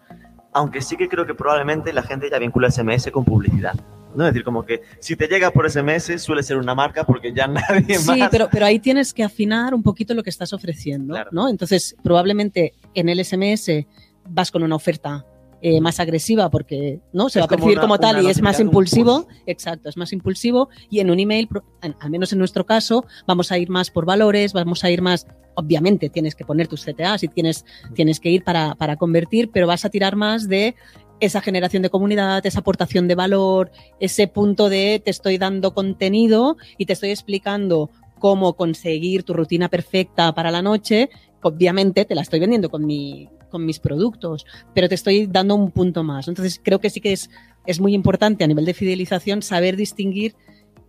[0.54, 3.76] Aunque sí que creo que probablemente la gente ya vincula SMS con publicidad.
[4.16, 4.26] ¿no?
[4.26, 7.48] Es decir, como que si te llega por SMS suele ser una marca porque ya
[7.48, 8.30] nadie sí, más.
[8.30, 11.30] pero, pero ahí tienes que afinar un poquito lo que estás ofreciendo, claro.
[11.32, 11.48] ¿no?
[11.48, 13.86] Entonces, probablemente en el SMS
[14.30, 15.26] vas con una oferta
[15.70, 18.30] eh, más agresiva porque no se es va a percibir como, una, como tal y
[18.30, 19.28] es más impulsivo.
[19.46, 20.70] Exacto, es más impulsivo.
[20.90, 21.50] Y en un email,
[21.82, 25.28] al menos en nuestro caso, vamos a ir más por valores, vamos a ir más.
[25.56, 29.68] Obviamente tienes que poner tus CTAs y tienes, tienes que ir para, para convertir, pero
[29.68, 30.76] vas a tirar más de
[31.20, 36.56] esa generación de comunidad, esa aportación de valor, ese punto de te estoy dando contenido
[36.78, 41.10] y te estoy explicando cómo conseguir tu rutina perfecta para la noche.
[41.42, 45.72] Obviamente te la estoy vendiendo con, mi, con mis productos, pero te estoy dando un
[45.72, 46.28] punto más.
[46.28, 47.30] Entonces creo que sí que es,
[47.66, 50.36] es muy importante a nivel de fidelización saber distinguir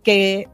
[0.03, 0.47] que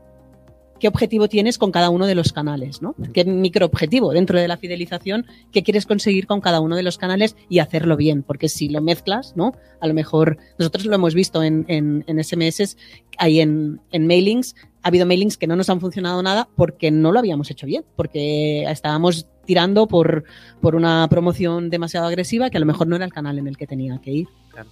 [0.80, 2.96] qué objetivo tienes con cada uno de los canales, ¿no?
[3.14, 7.36] Qué microobjetivo dentro de la fidelización, qué quieres conseguir con cada uno de los canales
[7.50, 9.54] y hacerlo bien, porque si lo mezclas, ¿no?
[9.80, 12.78] A lo mejor nosotros lo hemos visto en, en, en SMS,
[13.18, 17.12] ahí en, en mailings, ha habido mailings que no nos han funcionado nada porque no
[17.12, 20.24] lo habíamos hecho bien, porque estábamos tirando por,
[20.62, 23.58] por una promoción demasiado agresiva que a lo mejor no era el canal en el
[23.58, 24.28] que tenía que ir.
[24.52, 24.70] Claro.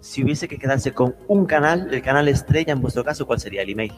[0.00, 3.62] Si hubiese que quedarse con un canal, el canal estrella en vuestro caso, ¿cuál sería
[3.62, 3.92] el email?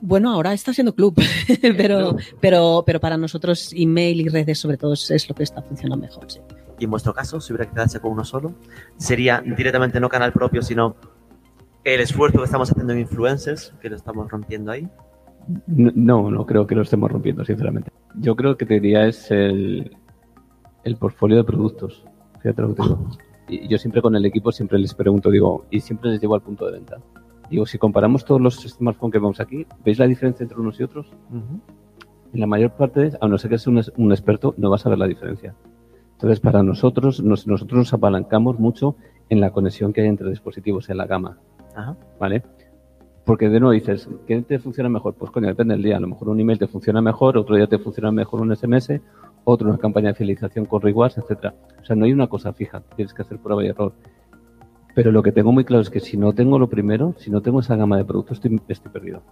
[0.00, 1.20] Bueno, ahora está siendo club,
[1.76, 6.06] pero, pero, pero para nosotros email y redes sobre todo es lo que está funcionando
[6.06, 6.30] mejor.
[6.30, 6.40] Sí.
[6.78, 8.54] Y en vuestro caso, si hubiera que quedarse con uno solo,
[8.96, 10.96] sería directamente no canal propio, sino
[11.84, 14.88] el esfuerzo que estamos haciendo en influencers, que lo estamos rompiendo ahí.
[15.66, 17.90] No, no creo que lo estemos rompiendo, sinceramente.
[18.14, 19.96] Yo creo que te diría es el,
[20.84, 22.04] el portfolio de productos.
[22.40, 23.08] Fíjate lo que te digo.
[23.48, 26.42] Y yo siempre con el equipo siempre les pregunto, digo, y siempre les llevo al
[26.42, 26.98] punto de venta.
[27.50, 30.82] Digo, si comparamos todos los smartphones que vemos aquí, ¿veis la diferencia entre unos y
[30.82, 31.10] otros?
[31.30, 31.60] Uh -huh.
[32.34, 34.90] En la mayor parte, a no ser que seas un, un, experto, no vas a
[34.90, 35.54] ver la diferencia.
[36.12, 38.96] Entonces, para nosotros, nos, nosotros nos apalancamos mucho
[39.30, 41.38] en la conexión que hay entre dispositivos en la gama.
[42.18, 42.42] ¿Vale?
[43.28, 45.12] Porque de nuevo dices, ¿qué te funciona mejor?
[45.12, 45.98] Pues coño, depende del día.
[45.98, 49.02] A lo mejor un email te funciona mejor, otro día te funciona mejor un SMS,
[49.44, 51.54] otro una campaña de fidelización con rewards, etcétera.
[51.78, 52.80] O sea, no hay una cosa fija.
[52.96, 53.92] Tienes que hacer prueba y error.
[54.94, 57.42] Pero lo que tengo muy claro es que si no tengo lo primero, si no
[57.42, 59.22] tengo esa gama de productos, estoy, estoy perdido.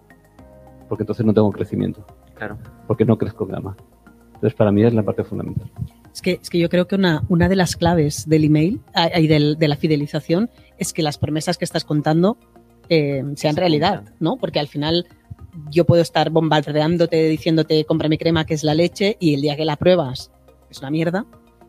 [0.91, 2.05] Porque entonces no tengo crecimiento.
[2.35, 2.59] Claro.
[2.87, 3.79] Porque no crezco en gama.
[4.35, 5.71] Entonces, para mí es la parte fundamental.
[6.13, 8.83] Es que, es que yo creo que una, una de las claves del email
[9.17, 12.37] y de la fidelización es que las promesas que estás contando
[12.89, 14.37] eh, sean realidad, ¿no?
[14.37, 15.07] Porque al final
[15.71, 19.57] yo puedo estar bombardeándote diciéndote compra mi crema que es la leche y el día
[19.57, 20.31] que la pruebas
[20.71, 21.27] es una mierda,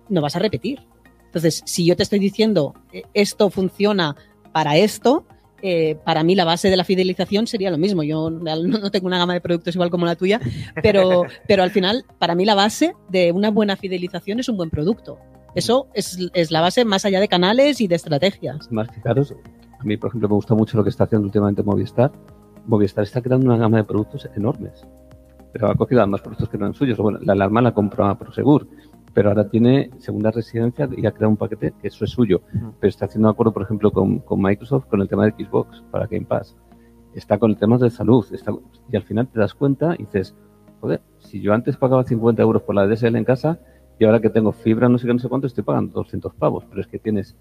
[0.09, 0.81] no vas a repetir.
[1.25, 4.15] Entonces, si yo te estoy diciendo eh, esto funciona
[4.51, 5.25] para esto,
[5.61, 8.03] eh, para mí la base de la fidelización sería lo mismo.
[8.03, 10.39] Yo no tengo una gama de productos igual como la tuya,
[10.81, 14.69] pero, pero al final, para mí la base de una buena fidelización es un buen
[14.69, 15.19] producto.
[15.55, 18.71] Eso es, es la base más allá de canales y de estrategias.
[18.71, 19.33] Más fijaros,
[19.79, 22.11] a mí, por ejemplo, me gusta mucho lo que está haciendo últimamente Movistar.
[22.65, 24.85] Movistar está creando una gama de productos enormes,
[25.53, 26.97] pero ha cogido además productos que no eran suyos.
[26.97, 28.67] Bueno, la alarma la compró a Prosegur,
[29.13, 32.41] pero ahora tiene segunda residencia y ha creado un paquete que eso es suyo.
[32.79, 35.83] Pero está haciendo un acuerdo, por ejemplo, con, con, Microsoft con el tema de Xbox
[35.91, 36.55] para Game Pass.
[37.13, 38.25] Está con el tema de salud.
[38.31, 38.51] Está,
[38.91, 40.35] y al final te das cuenta y dices,
[40.81, 43.59] joder, si yo antes pagaba 50 euros por la DSL en casa
[43.97, 46.65] y ahora que tengo fibra, no sé qué, no sé cuánto, estoy pagando 200 pavos.
[46.69, 47.35] Pero es que tienes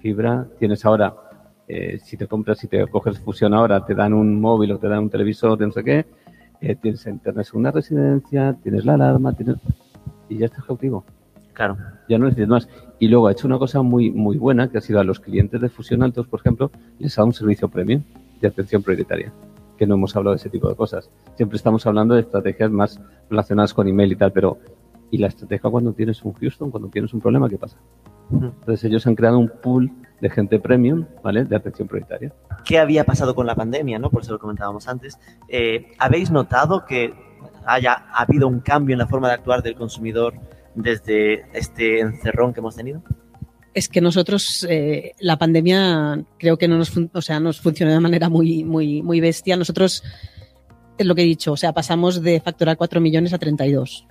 [0.00, 1.16] fibra, tienes ahora,
[1.72, 4.88] eh, si te compras, si te coges fusión ahora, te dan un móvil o te
[4.88, 6.04] dan un televisor de no sé qué,
[6.60, 9.56] eh, tienes internet segunda residencia, tienes la alarma, tienes
[10.28, 11.04] y ya estás cautivo.
[11.52, 11.76] Claro.
[12.08, 12.68] Ya no necesitas más.
[12.98, 15.60] Y luego ha hecho una cosa muy, muy buena, que ha sido a los clientes
[15.60, 18.02] de Fusión Altos, por ejemplo, les ha dado un servicio premium
[18.40, 19.32] de atención prioritaria,
[19.78, 21.08] que no hemos hablado de ese tipo de cosas.
[21.36, 24.58] Siempre estamos hablando de estrategias más relacionadas con email y tal, pero
[25.10, 27.76] ¿y la estrategia cuando tienes un Houston, cuando tienes un problema, qué pasa?
[28.32, 31.44] Entonces ellos han creado un pool de gente premium, ¿vale?
[31.44, 32.32] De atención prioritaria.
[32.64, 34.10] ¿Qué había pasado con la pandemia, no?
[34.10, 35.18] Por eso lo comentábamos antes.
[35.48, 37.12] Eh, ¿Habéis notado que
[37.66, 40.34] haya habido un cambio en la forma de actuar del consumidor
[40.74, 43.02] desde este encerrón que hemos tenido?
[43.74, 48.00] Es que nosotros eh, la pandemia creo que no nos, o sea, nos funcionó de
[48.00, 49.56] manera muy, muy, muy bestia.
[49.56, 50.02] Nosotros
[50.98, 54.06] es lo que he dicho, o sea, pasamos de facturar 4 millones a 32.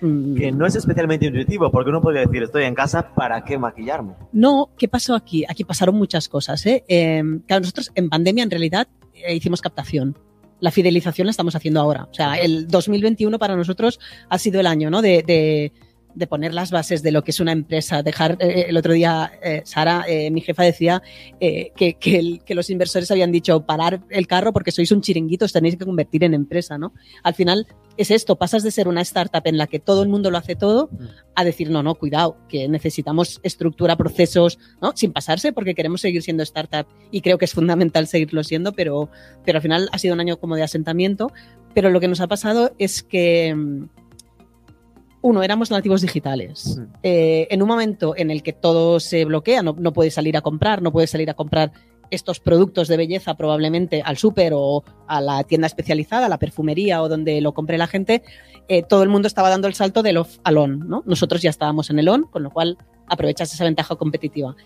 [0.00, 4.14] Que no es especialmente intuitivo, porque uno podría decir, estoy en casa, ¿para qué maquillarme?
[4.32, 5.44] No, ¿qué pasó aquí?
[5.48, 6.64] Aquí pasaron muchas cosas.
[6.66, 6.84] ¿eh?
[6.88, 10.16] Eh, claro, nosotros en pandemia en realidad eh, hicimos captación
[10.60, 12.06] la fidelización la estamos haciendo ahora.
[12.10, 15.02] O sea, el 2021 para nosotros ha sido el año, ¿no?
[15.02, 15.72] De, de,
[16.14, 18.02] de poner las bases de lo que es una empresa.
[18.02, 21.02] Dejar, eh, el otro día, eh, Sara, eh, mi jefa decía
[21.40, 25.44] que, que, el, que, los inversores habían dicho parar el carro porque sois un chiringuito,
[25.44, 26.92] os tenéis que convertir en empresa, ¿no?
[27.22, 30.30] Al final es esto, pasas de ser una startup en la que todo el mundo
[30.30, 30.90] lo hace todo
[31.34, 34.92] a decir, no, no, cuidado, que necesitamos estructura, procesos, ¿no?
[34.94, 39.10] Sin pasarse porque queremos seguir siendo startup y creo que es fundamental seguirlo siendo, pero,
[39.44, 41.32] pero al final ha sido un año como de asentamiento.
[41.72, 43.54] Pero lo que nos ha pasado es que
[45.22, 46.78] uno, éramos nativos digitales.
[46.78, 46.82] Mm.
[47.02, 50.40] Eh, en un momento en el que todo se bloquea, no, no, puedes salir a
[50.40, 51.72] comprar, no puedes salir a comprar
[52.10, 57.02] estos productos de belleza probablemente al súper o a la tienda especializada, a la perfumería
[57.02, 58.22] o donde lo compre la gente,
[58.68, 60.88] eh, todo el mundo estaba dando el salto del off al on.
[60.88, 61.02] ¿no?
[61.06, 64.56] Nosotros ya estábamos en el on, con lo cual aprovechas esa ventaja competitiva.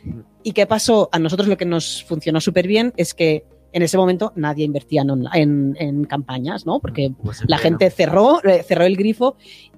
[0.42, 1.08] ¿Y qué pasó?
[1.12, 5.02] A nosotros lo que nos funcionó súper bien es que en ese momento nadie invertía
[5.02, 6.78] en, en, en campañas, ¿no?
[6.78, 9.36] Porque Pues la gente cerró, eh, cerró el grifo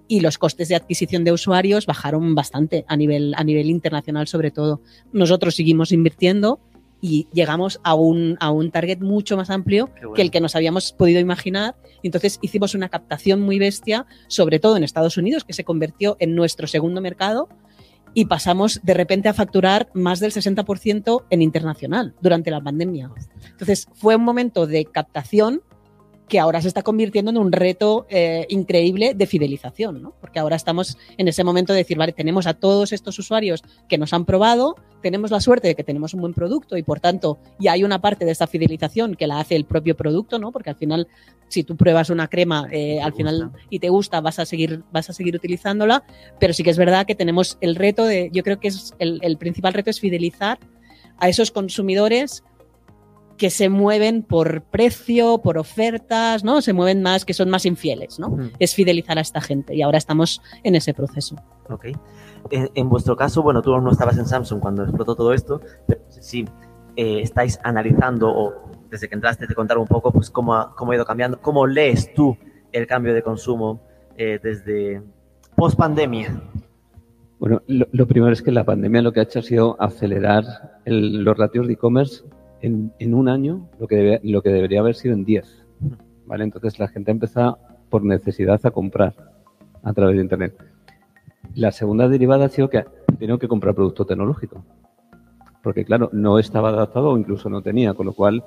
[0.09, 4.51] y los costes de adquisición de usuarios bajaron bastante a nivel, a nivel internacional sobre
[4.51, 4.81] todo.
[5.13, 6.61] Nosotros seguimos invirtiendo
[7.01, 10.13] y llegamos a un, a un target mucho más amplio bueno.
[10.15, 11.77] que el que nos habíamos podido imaginar.
[12.03, 16.35] Entonces hicimos una captación muy bestia, sobre todo en Estados Unidos, que se convirtió en
[16.35, 17.49] nuestro segundo mercado
[18.15, 23.11] y pasamos de repente a facturar más del 60% en internacional durante la pandemia.
[23.51, 25.61] Entonces fue un momento de captación
[26.29, 30.15] que ahora se está convirtiendo en un reto eh, increíble de fidelización, ¿no?
[30.21, 33.97] Porque ahora estamos en ese momento de decir, vale, tenemos a todos estos usuarios que
[33.97, 37.39] nos han probado, tenemos la suerte de que tenemos un buen producto y por tanto
[37.61, 40.51] ya hay una parte de esta fidelización que la hace el propio producto, ¿no?
[40.51, 41.07] Porque al final,
[41.49, 45.09] si tú pruebas una crema eh, al final y te gusta, vas a seguir, vas
[45.09, 46.03] a seguir utilizándola,
[46.41, 49.21] pero sí que es verdad que tenemos el reto de, yo creo que es el,
[49.23, 50.59] el principal reto es fidelizar
[51.19, 52.43] a esos consumidores
[53.37, 56.63] que se mueven por precio, por ofertas, ¿no?
[56.63, 58.31] Se mueven más, que son más infieles, ¿no?
[58.31, 58.51] Mm.
[58.59, 61.37] Es fidelizar a esta gente y ahora estamos en ese proceso.
[61.69, 61.87] Ok.
[62.51, 66.01] En, en vuestro caso, bueno, tú no estabas en Samsung cuando explotó todo esto, pero
[66.09, 66.45] si
[66.97, 68.55] eh, estáis analizando o
[68.89, 71.67] desde que entraste te contar un poco pues cómo ha, cómo ha ido cambiando, cómo
[71.67, 72.37] lees tú
[72.73, 73.83] el cambio de consumo
[74.17, 75.03] eh, desde
[75.57, 76.41] post pandemia.
[77.39, 80.81] Bueno, lo, lo primero es que la pandemia lo que ha hecho ha sido acelerar
[80.87, 82.25] el- los ratios de e-commerce
[82.63, 85.67] en, en un año lo que, debe- lo que debería haber sido en 10.
[86.27, 86.45] ¿vale?
[86.45, 87.57] Entonces la gente empieza
[87.91, 89.15] por necesidad a comprar
[89.83, 90.55] a través de Internet.
[91.55, 92.85] La segunda derivada ha sido que
[93.19, 94.65] tienen que comprar producto tecnológico.
[95.63, 98.45] Porque claro, no estaba adaptado o incluso no tenía, con lo cual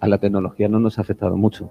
[0.00, 1.70] a la tecnología no nos ha afectado mucho.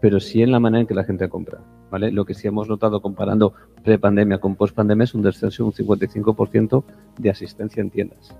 [0.00, 1.60] Pero sí en la manera en que la gente compra.
[1.90, 2.10] ¿vale?
[2.12, 6.84] Lo que sí hemos notado comparando pre-pandemia con post-pandemia es un descenso de un 55%
[7.18, 8.34] de asistencia en tiendas.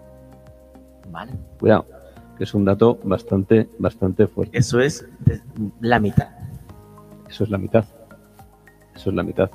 [1.11, 1.33] Vale.
[1.59, 1.87] Cuidado,
[2.41, 4.57] que es un dato bastante, bastante fuerte.
[4.57, 5.07] Eso es
[5.83, 6.31] la mitad.
[7.29, 7.85] Eso es la mitad.
[8.95, 9.51] Eso es la mitad.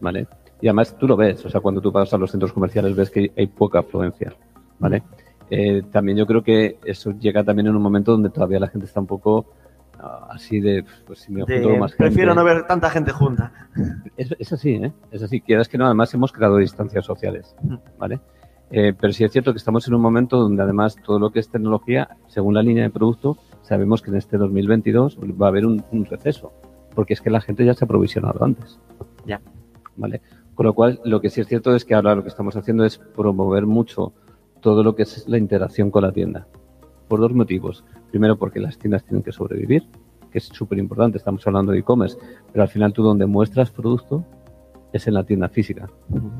[0.00, 0.28] ¿Vale?
[0.60, 3.10] Y además tú lo ves, o sea, cuando tú pasas a los centros comerciales ves
[3.10, 4.32] que hay poca afluencia.
[4.78, 5.02] ¿Vale?
[5.50, 8.86] Eh, también yo creo que eso llega también en un momento donde todavía la gente
[8.86, 9.46] está un poco
[9.98, 13.52] ah, así de, pues si me junto más prefiero no ver tanta gente junta.
[14.16, 14.92] Es, es así, ¿eh?
[15.10, 15.40] Es así.
[15.40, 17.56] Quieras que no, además hemos creado distancias sociales,
[17.98, 18.20] ¿vale?
[18.70, 21.38] Eh, pero sí es cierto que estamos en un momento donde además todo lo que
[21.38, 25.66] es tecnología, según la línea de producto, sabemos que en este 2022 va a haber
[25.66, 26.52] un, un receso,
[26.94, 28.78] porque es que la gente ya se ha provisionado antes.
[29.24, 29.40] Ya.
[29.96, 30.20] ¿Vale?
[30.54, 32.84] Con lo cual, lo que sí es cierto es que ahora lo que estamos haciendo
[32.84, 34.12] es promover mucho
[34.60, 36.46] todo lo que es la interacción con la tienda.
[37.08, 37.84] Por dos motivos.
[38.10, 39.86] Primero, porque las tiendas tienen que sobrevivir,
[40.30, 41.18] que es súper importante.
[41.18, 42.18] Estamos hablando de e-commerce,
[42.52, 44.24] pero al final tú donde muestras producto
[44.92, 45.88] es en la tienda física,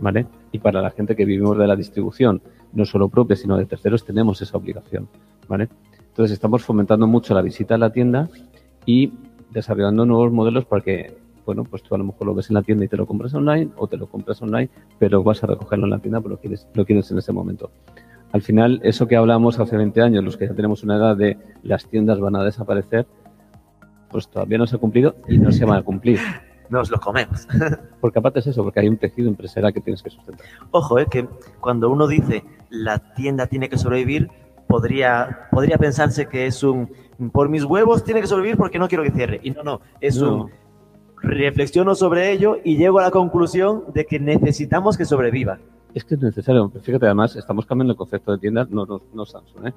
[0.00, 0.26] ¿vale?
[0.52, 4.04] Y para la gente que vivimos de la distribución, no solo propia, sino de terceros,
[4.04, 5.08] tenemos esa obligación,
[5.48, 5.68] ¿vale?
[6.08, 8.28] Entonces estamos fomentando mucho la visita a la tienda
[8.86, 9.12] y
[9.50, 12.62] desarrollando nuevos modelos para que, bueno, pues tú a lo mejor lo ves en la
[12.62, 15.84] tienda y te lo compras online o te lo compras online, pero vas a recogerlo
[15.84, 17.70] en la tienda porque lo quieres, lo quieres en ese momento.
[18.32, 21.38] Al final, eso que hablamos hace 20 años, los que ya tenemos una edad de
[21.62, 23.06] las tiendas van a desaparecer,
[24.10, 26.18] pues todavía no se ha cumplido y no se van a cumplir.
[26.70, 27.46] Nos lo comemos.
[28.00, 30.46] Porque aparte es eso, porque hay un tejido empresarial que tienes que sustentar.
[30.70, 31.28] Ojo, eh, que
[31.60, 34.28] cuando uno dice la tienda tiene que sobrevivir,
[34.66, 36.88] podría, podría pensarse que es un
[37.32, 39.40] por mis huevos tiene que sobrevivir porque no quiero que cierre.
[39.42, 40.44] Y no, no, es No.
[40.44, 40.50] un
[41.22, 45.58] reflexiono sobre ello y llego a la conclusión de que necesitamos que sobreviva.
[45.94, 46.70] Es que es necesario.
[46.82, 49.72] Fíjate, además, estamos cambiando el concepto de tiendas, no, no, no Samsung, ¿eh?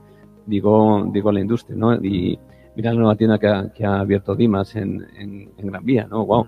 [0.46, 1.96] digo, digo la industria, ¿no?
[1.96, 2.38] Y
[2.76, 6.08] mira la nueva tienda que ha, que ha abierto Dimas en, en, en Gran Vía,
[6.10, 6.26] ¿no?
[6.26, 6.48] Wow.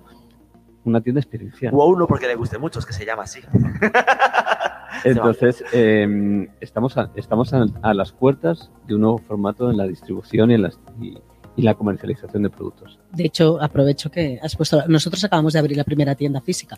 [0.84, 1.74] Una tienda experiencial.
[1.76, 3.40] O a uno porque le guste mucho, es que se llama así.
[5.04, 9.86] Entonces, eh, estamos, a, estamos a, a las puertas de un nuevo formato en la
[9.88, 11.18] distribución y, en las, y,
[11.56, 13.00] y la comercialización de productos.
[13.12, 14.84] De hecho, aprovecho que has puesto.
[14.88, 16.78] Nosotros acabamos de abrir la primera tienda física.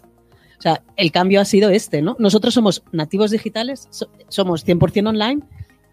[0.58, 2.16] O sea, el cambio ha sido este, ¿no?
[2.20, 5.42] Nosotros somos nativos digitales, so- somos 100% online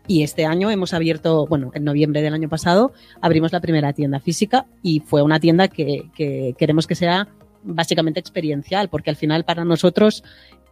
[0.06, 4.20] y este año hemos abierto, bueno, en noviembre del año pasado abrimos la primera tienda
[4.20, 7.26] física y fue una tienda que, que queremos que sea
[7.62, 10.22] básicamente experiencial, porque al final para nosotros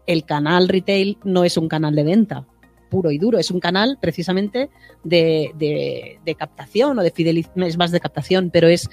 [0.06, 2.46] el canal retail no es un canal de venta
[2.88, 4.70] puro y duro, es un canal precisamente
[5.04, 8.88] de, de- captación o de fidelización, es más de captación, pero es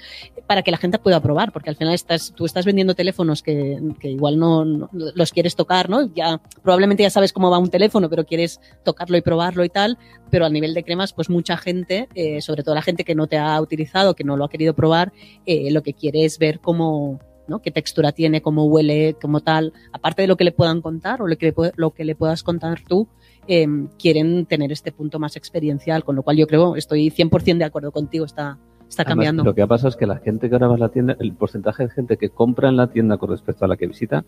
[0.46, 3.80] para que la gente pueda probar, porque al final estás, tú estás vendiendo teléfonos que,
[3.98, 6.12] que igual no, no- los quieres tocar, ¿no?
[6.14, 9.96] Ya, probablemente ya sabes cómo va un teléfono, pero quieres tocarlo y probarlo y tal,
[10.30, 13.26] pero a nivel de cremas, pues mucha gente, eh, sobre todo la gente que no
[13.28, 15.12] te ha utilizado, que no lo ha querido probar,
[15.46, 17.18] eh, lo que quiere es ver cómo,
[17.48, 17.60] ¿no?
[17.60, 21.26] qué textura tiene, cómo huele, como tal, aparte de lo que le puedan contar o
[21.26, 23.08] lo que le, lo que le puedas contar tú,
[23.48, 23.66] eh,
[23.98, 27.92] quieren tener este punto más experiencial, con lo cual yo creo, estoy 100% de acuerdo
[27.92, 29.44] contigo, está, está Además, cambiando.
[29.44, 31.32] lo que ha pasado es que la gente que ahora va a la tienda, el
[31.34, 34.24] porcentaje de gente que compra en la tienda con respecto a la que visita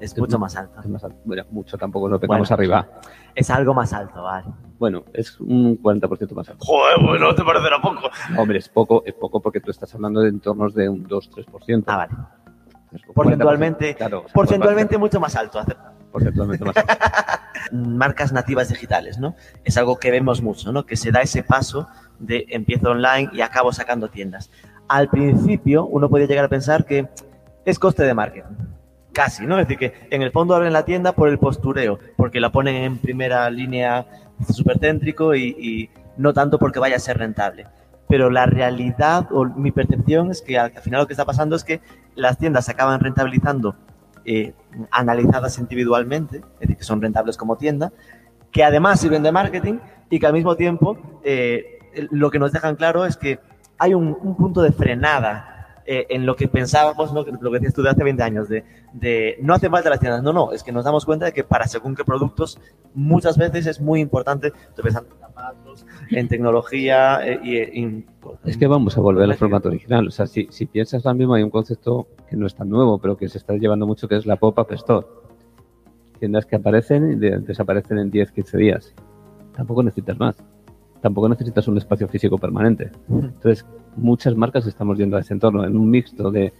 [0.00, 0.80] Es mucho más alto.
[0.80, 1.18] es más alto.
[1.24, 2.54] Bueno, mucho tampoco no pegamos Bueno.
[2.58, 2.88] arriba.
[3.34, 4.46] Es algo más alto, vale.
[4.78, 6.64] Bueno, es un 40% más alto.
[6.64, 8.08] Joder, bueno, te parecerá poco.
[8.38, 11.84] Hombre, es poco, es poco porque tú estás hablando de entornos de un 2-3%.
[11.86, 12.12] Ah, vale.
[13.14, 15.60] Porcentualmente- 40%, claro, o sea, Porcentualmente mucho más alto.
[16.10, 16.92] porcentualmente más alto.
[17.72, 19.36] marcas nativas digitales, ¿no?
[19.64, 20.86] Es algo que vemos mucho, ¿no?
[20.86, 21.86] Que se da ese paso
[22.18, 24.50] de empiezo online y acabo sacando tiendas.
[24.88, 27.08] Al principio uno puede llegar a pensar que
[27.64, 28.56] es coste de marketing.
[29.12, 29.58] Casi, ¿no?
[29.58, 32.76] Es decir, que en el fondo abren la tienda por el postureo, porque la ponen
[32.76, 34.06] en primera línea
[34.52, 37.66] súper céntrico y, no tanto porque vaya a ser rentable.
[38.08, 41.56] Pero la realidad o mi percepción es que al al final lo que está pasando
[41.56, 41.80] es que
[42.14, 43.74] las tiendas se acaban rentabilizando
[44.24, 44.52] eh,
[44.90, 47.92] analizadas individualmente, es decir, que son rentables como tienda,
[48.52, 49.78] que además sirven de marketing
[50.10, 51.78] y que al mismo tiempo eh,
[52.10, 53.40] lo que nos dejan claro es que
[53.78, 55.59] hay un punto de frenada
[55.92, 57.24] eh, en lo que pensábamos, ¿no?
[57.24, 58.62] lo que decías tú de hace 20 años, de,
[58.92, 61.42] de no hace falta las tiendas, no, no, es que nos damos cuenta de que
[61.42, 62.60] para según qué productos
[62.94, 68.06] muchas veces es muy importante, estoy pensando en zapatos, en tecnología eh, y en...
[68.44, 70.06] Es que vamos a volver al formato original.
[70.06, 72.98] O sea, si, si piensas ahora mismo, hay un concepto que no es tan nuevo,
[73.00, 75.06] pero que se está llevando mucho, que es la pop-up store.
[76.20, 78.94] Tiendas que aparecen y de- desaparecen en 10, 15 días.
[79.56, 80.36] Tampoco necesitas más.
[81.00, 82.90] Tampoco necesitas un espacio físico permanente.
[83.08, 83.64] Entonces,
[83.96, 86.52] muchas marcas estamos yendo a ese entorno, en un mixto de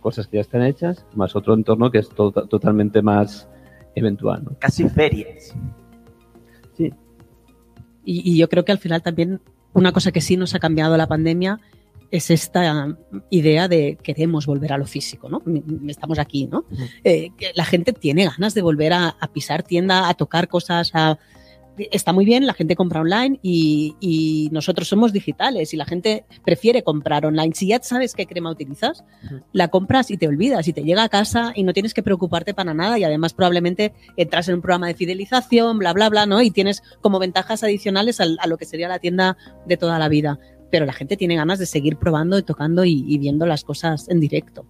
[0.00, 3.48] cosas que ya están hechas, más otro entorno que es to- totalmente más
[3.94, 4.44] eventual.
[4.44, 4.56] ¿no?
[4.58, 5.54] Casi ferias.
[6.76, 6.92] Sí,
[8.04, 9.40] Y, y yo creo que al final también
[9.72, 11.60] una cosa que sí nos ha cambiado la pandemia
[12.10, 12.96] es esta
[13.30, 15.42] idea de queremos volver a lo físico, ¿no?
[15.88, 16.64] Estamos aquí, ¿no?
[17.02, 20.90] Eh, que la gente tiene ganas de volver a, a pisar tienda, a tocar cosas,
[20.94, 21.18] a...
[21.76, 26.24] Está muy bien, la gente compra online y, y nosotros somos digitales y la gente
[26.44, 27.52] prefiere comprar online.
[27.54, 29.04] Si ya sabes qué crema utilizas,
[29.52, 32.54] la compras y te olvidas y te llega a casa y no tienes que preocuparte
[32.54, 36.40] para nada y además probablemente entras en un programa de fidelización, bla, bla, bla, ¿no?
[36.42, 40.08] Y tienes como ventajas adicionales al- a, lo que sería la tienda de toda la
[40.08, 40.38] vida.
[40.70, 44.08] Pero la gente tiene ganas de seguir probando y tocando y, y viendo las cosas
[44.08, 44.64] en directo.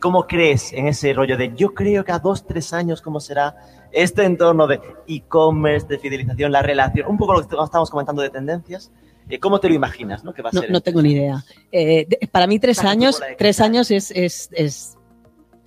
[0.00, 3.56] ¿Cómo crees en ese rollo de yo creo que a dos, tres años cómo será
[3.92, 8.30] este entorno de e-commerce, de fidelización, la relación, un poco lo que estábamos comentando de
[8.30, 8.90] tendencias?
[9.28, 10.24] Eh, ¿Cómo te lo imaginas?
[10.24, 10.32] ¿no?
[10.32, 11.44] Que va a No, ser no en tengo ni idea.
[11.72, 14.97] Eh, para mí tres años, tres años es, es, es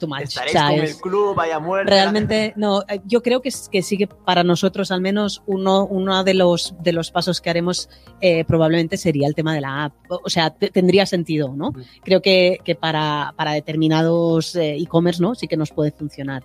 [0.01, 0.19] too much.
[0.19, 1.89] O Estaréis sea, con es- el club, vaya muerte.
[1.89, 6.23] Realmente, no, eh, yo creo que, que sí que para nosotros al menos uno, uno
[6.25, 7.87] de, los, de los pasos que haremos
[8.19, 9.93] eh, probablemente sería el tema de la app.
[10.09, 11.71] O sea, te- tendría sentido, ¿no?
[12.03, 15.35] Creo que, que para, para determinados eh, e-commerce, ¿no?
[15.35, 16.43] Sí que nos puede funcionar.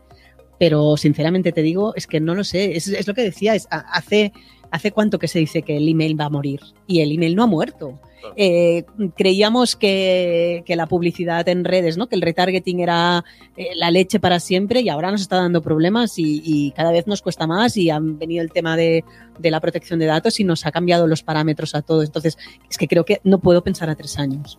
[0.59, 2.77] Pero sinceramente te digo, es que no lo sé.
[2.77, 4.33] Es, es lo que decía, es, hace,
[4.71, 7.43] hace cuánto que se dice que el email va a morir y el email no
[7.43, 8.01] ha muerto.
[8.37, 8.85] Eh,
[9.17, 12.09] creíamos que, que la publicidad en redes, ¿no?
[12.09, 13.25] que el retargeting era
[13.57, 17.07] eh, la leche para siempre y ahora nos está dando problemas y, y cada vez
[17.07, 19.05] nos cuesta más y han venido el tema de,
[19.39, 22.05] de la protección de datos y nos ha cambiado los parámetros a todos.
[22.05, 22.37] Entonces,
[22.69, 24.59] es que creo que no puedo pensar a tres años.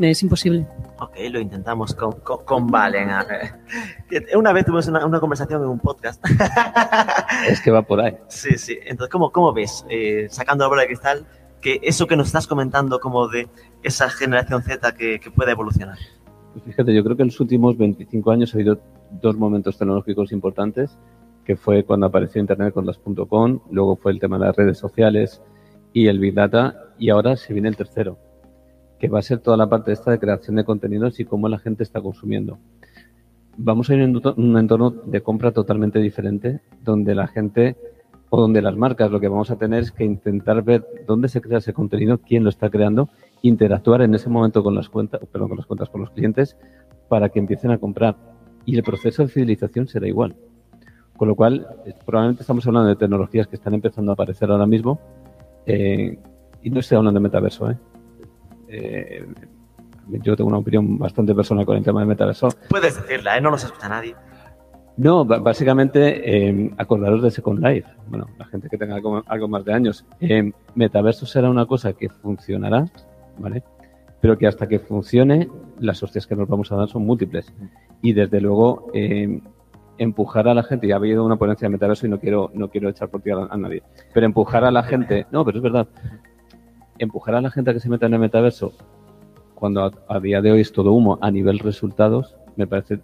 [0.00, 0.66] Es imposible.
[0.98, 3.10] Ok, lo intentamos con, con, con Valen.
[4.34, 6.24] Una vez tuvimos una, una conversación en un podcast.
[7.48, 8.16] es que va por ahí.
[8.28, 8.78] Sí, sí.
[8.82, 11.26] Entonces, ¿cómo, cómo ves, eh, sacando la bola de cristal,
[11.60, 13.48] que eso que nos estás comentando como de
[13.82, 15.98] esa generación Z que, que pueda evolucionar?
[16.52, 18.80] Pues fíjate, yo creo que en los últimos 25 años ha habido
[19.10, 20.98] dos momentos tecnológicos importantes,
[21.44, 24.78] que fue cuando apareció Internet con las .com, luego fue el tema de las redes
[24.78, 25.42] sociales
[25.92, 28.18] y el Big Data, y ahora se viene el tercero,
[29.00, 31.58] que va a ser toda la parte esta de creación de contenidos y cómo la
[31.58, 32.58] gente está consumiendo.
[33.56, 37.76] Vamos a ir en un entorno de compra totalmente diferente, donde la gente
[38.28, 41.40] o donde las marcas lo que vamos a tener es que intentar ver dónde se
[41.40, 43.08] crea ese contenido, quién lo está creando,
[43.42, 46.56] interactuar en ese momento con las cuentas, perdón, con las cuentas con los clientes
[47.08, 48.16] para que empiecen a comprar.
[48.66, 50.36] Y el proceso de fidelización será igual.
[51.16, 51.66] Con lo cual,
[52.06, 55.00] probablemente estamos hablando de tecnologías que están empezando a aparecer ahora mismo.
[55.66, 56.18] eh,
[56.62, 57.78] y no estoy hablando de metaverso, ¿eh?
[58.70, 59.26] Eh,
[60.22, 62.48] yo tengo una opinión bastante personal con el tema de metaverso.
[62.68, 63.40] Puedes decirla, ¿eh?
[63.40, 64.14] no nos escucha nadie.
[64.96, 67.88] No, básicamente, eh, acordaros de Second Life.
[68.08, 70.04] Bueno, la gente que tenga algo, algo más de años.
[70.20, 72.84] Eh, metaverso será una cosa que funcionará,
[73.38, 73.62] ¿vale?
[74.20, 75.48] Pero que hasta que funcione,
[75.78, 77.50] las hostias que nos vamos a dar son múltiples.
[78.02, 79.40] Y desde luego, eh,
[79.96, 82.68] empujar a la gente, ya ha habido una ponencia de metaverso y no quiero, no
[82.68, 85.88] quiero echar por tierra a nadie, pero empujar a la gente, no, pero es verdad,
[87.02, 88.72] empujar a la gente a que se meta en el metaverso
[89.54, 93.00] cuando a, a día de hoy es todo humo a nivel resultados, me parece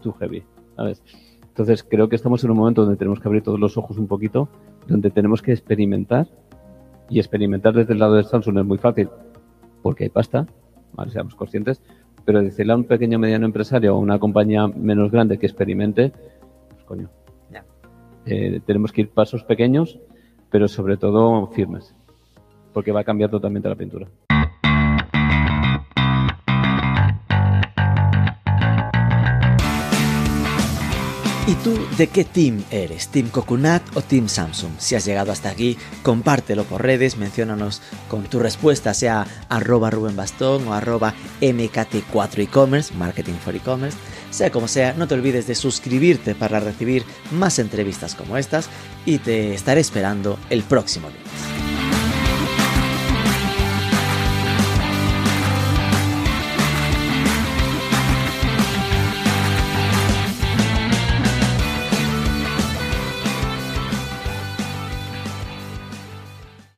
[0.00, 0.44] too heavy,
[0.76, 1.02] ¿sabes?
[1.48, 4.06] Entonces creo que estamos en un momento donde tenemos que abrir todos los ojos un
[4.06, 4.48] poquito,
[4.86, 6.26] donde tenemos que experimentar
[7.10, 9.10] y experimentar desde el lado de Samsung es muy fácil
[9.82, 10.46] porque hay pasta,
[10.94, 11.10] ¿vale?
[11.10, 11.82] seamos conscientes,
[12.24, 16.12] pero decirle a un pequeño mediano empresario o una compañía menos grande que experimente,
[16.70, 17.10] pues coño.
[18.26, 19.98] Eh, tenemos que ir pasos pequeños,
[20.50, 21.94] pero sobre todo firmes,
[22.72, 24.06] porque va a cambiar totalmente la pintura.
[31.50, 33.08] ¿Y tú de qué team eres?
[33.08, 34.70] ¿Team Coconut o Team Samsung?
[34.78, 40.14] Si has llegado hasta aquí, compártelo por redes, menciónanos con tu respuesta, sea arroba Rubén
[40.14, 43.98] Bastón o arroba MKT4 e-commerce, Marketing for E-commerce.
[44.30, 47.02] Sea como sea, no te olvides de suscribirte para recibir
[47.32, 48.70] más entrevistas como estas
[49.04, 51.69] y te estaré esperando el próximo lunes.